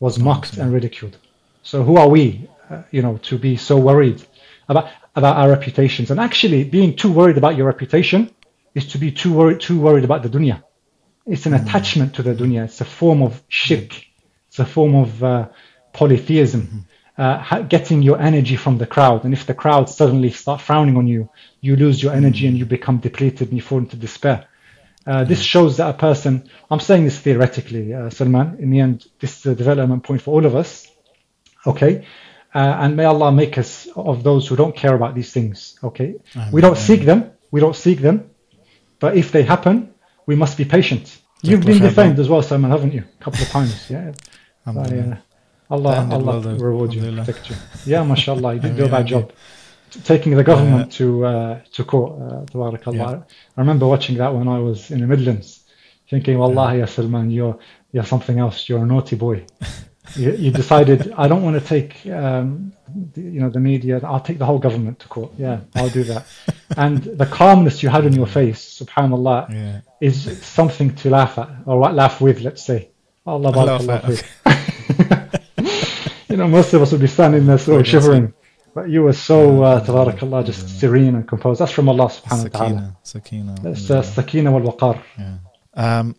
[0.00, 1.16] was mocked and ridiculed.
[1.62, 4.22] So who are we, uh, you know, to be so worried
[4.68, 6.10] about about our reputations?
[6.10, 8.30] And actually, being too worried about your reputation
[8.74, 10.62] is to be too worried too worried about the dunya.
[11.26, 12.64] It's an attachment to the dunya.
[12.64, 13.94] It's a form of shirk.
[14.48, 15.48] It's a form of uh,
[15.92, 16.86] polytheism.
[17.18, 21.06] Uh, getting your energy from the crowd, and if the crowd suddenly start frowning on
[21.06, 21.28] you,
[21.60, 24.46] you lose your energy and you become depleted and you fall into despair.
[25.06, 29.06] Uh, this shows that a person, I'm saying this theoretically, uh, Salman, in the end,
[29.20, 30.86] this is a development point for all of us.
[31.66, 32.06] Okay?
[32.54, 35.78] Uh, and may Allah make us of those who don't care about these things.
[35.82, 36.14] Okay?
[36.52, 37.32] We don't seek them.
[37.50, 38.30] We don't seek them.
[39.00, 39.92] But if they happen,
[40.26, 41.18] we must be patient.
[41.42, 43.04] You've been defamed as well, Salman, haven't you?
[43.20, 43.90] A couple of times.
[43.90, 44.12] Yeah.
[44.66, 45.14] Alhamdulillah.
[45.14, 45.31] Uh,
[45.72, 47.56] Allah, Allah well, reward you, protect you.
[47.86, 49.32] Yeah, mashallah, you did do a bad job.
[50.04, 53.12] Taking the government to uh, to court, uh, tabarakallah.
[53.12, 53.22] Yeah.
[53.56, 55.48] I remember watching that when I was in the Midlands,
[56.12, 57.58] thinking, Wallahi, ya Salman, you're,
[57.92, 58.68] you're something else.
[58.68, 59.46] You're a naughty boy.
[60.16, 62.74] you, you decided, I don't want to take, um,
[63.14, 64.00] the, you know, the media.
[64.04, 65.32] I'll take the whole government to court.
[65.38, 66.26] Yeah, I'll do that.
[66.76, 69.80] and the calmness you had on your face, subhanallah, Yeah.
[70.00, 72.90] is something to laugh at or laugh with, let's say.
[73.24, 75.38] Allah Laugh at, fiik.
[76.32, 78.32] you know, most of us would be standing there sort of shivering.
[78.74, 81.60] But you were so, uh, tabarakallah, just serene and composed.
[81.60, 82.96] That's from Allah subhanahu wa ta'ala.
[83.02, 83.52] Sakina.
[83.52, 83.54] Sakina.
[83.62, 85.02] That's uh, sakina wal waqar.
[85.18, 85.36] Yeah.
[85.74, 86.16] Um,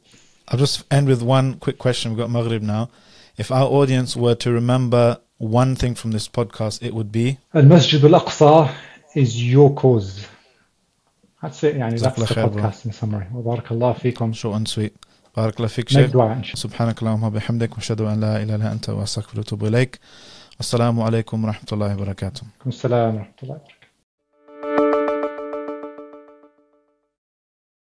[0.48, 2.12] I'll just end with one quick question.
[2.12, 2.90] We've got Maghrib now.
[3.38, 7.64] If our audience were to remember one thing from this podcast, it would be Al
[7.64, 8.72] Masjid al Aqsa
[9.16, 10.28] is your cause.
[11.42, 12.64] That's it, yani, that's the Jazakallah khair, bro.
[12.64, 13.26] podcast in summary.
[13.32, 14.36] Wa barakallah fikum.
[14.36, 14.96] short and sweet.
[15.38, 16.12] بارك الله فيك شيخ.
[16.56, 20.00] سبحانك اللهم وبحمدك وأشهد أن لا إله إلا أنت وأستغفرك وأتوب إليك
[20.60, 23.73] السلام عليكم ورحمة الله وبركاته rahmatullahi wa barakatuh.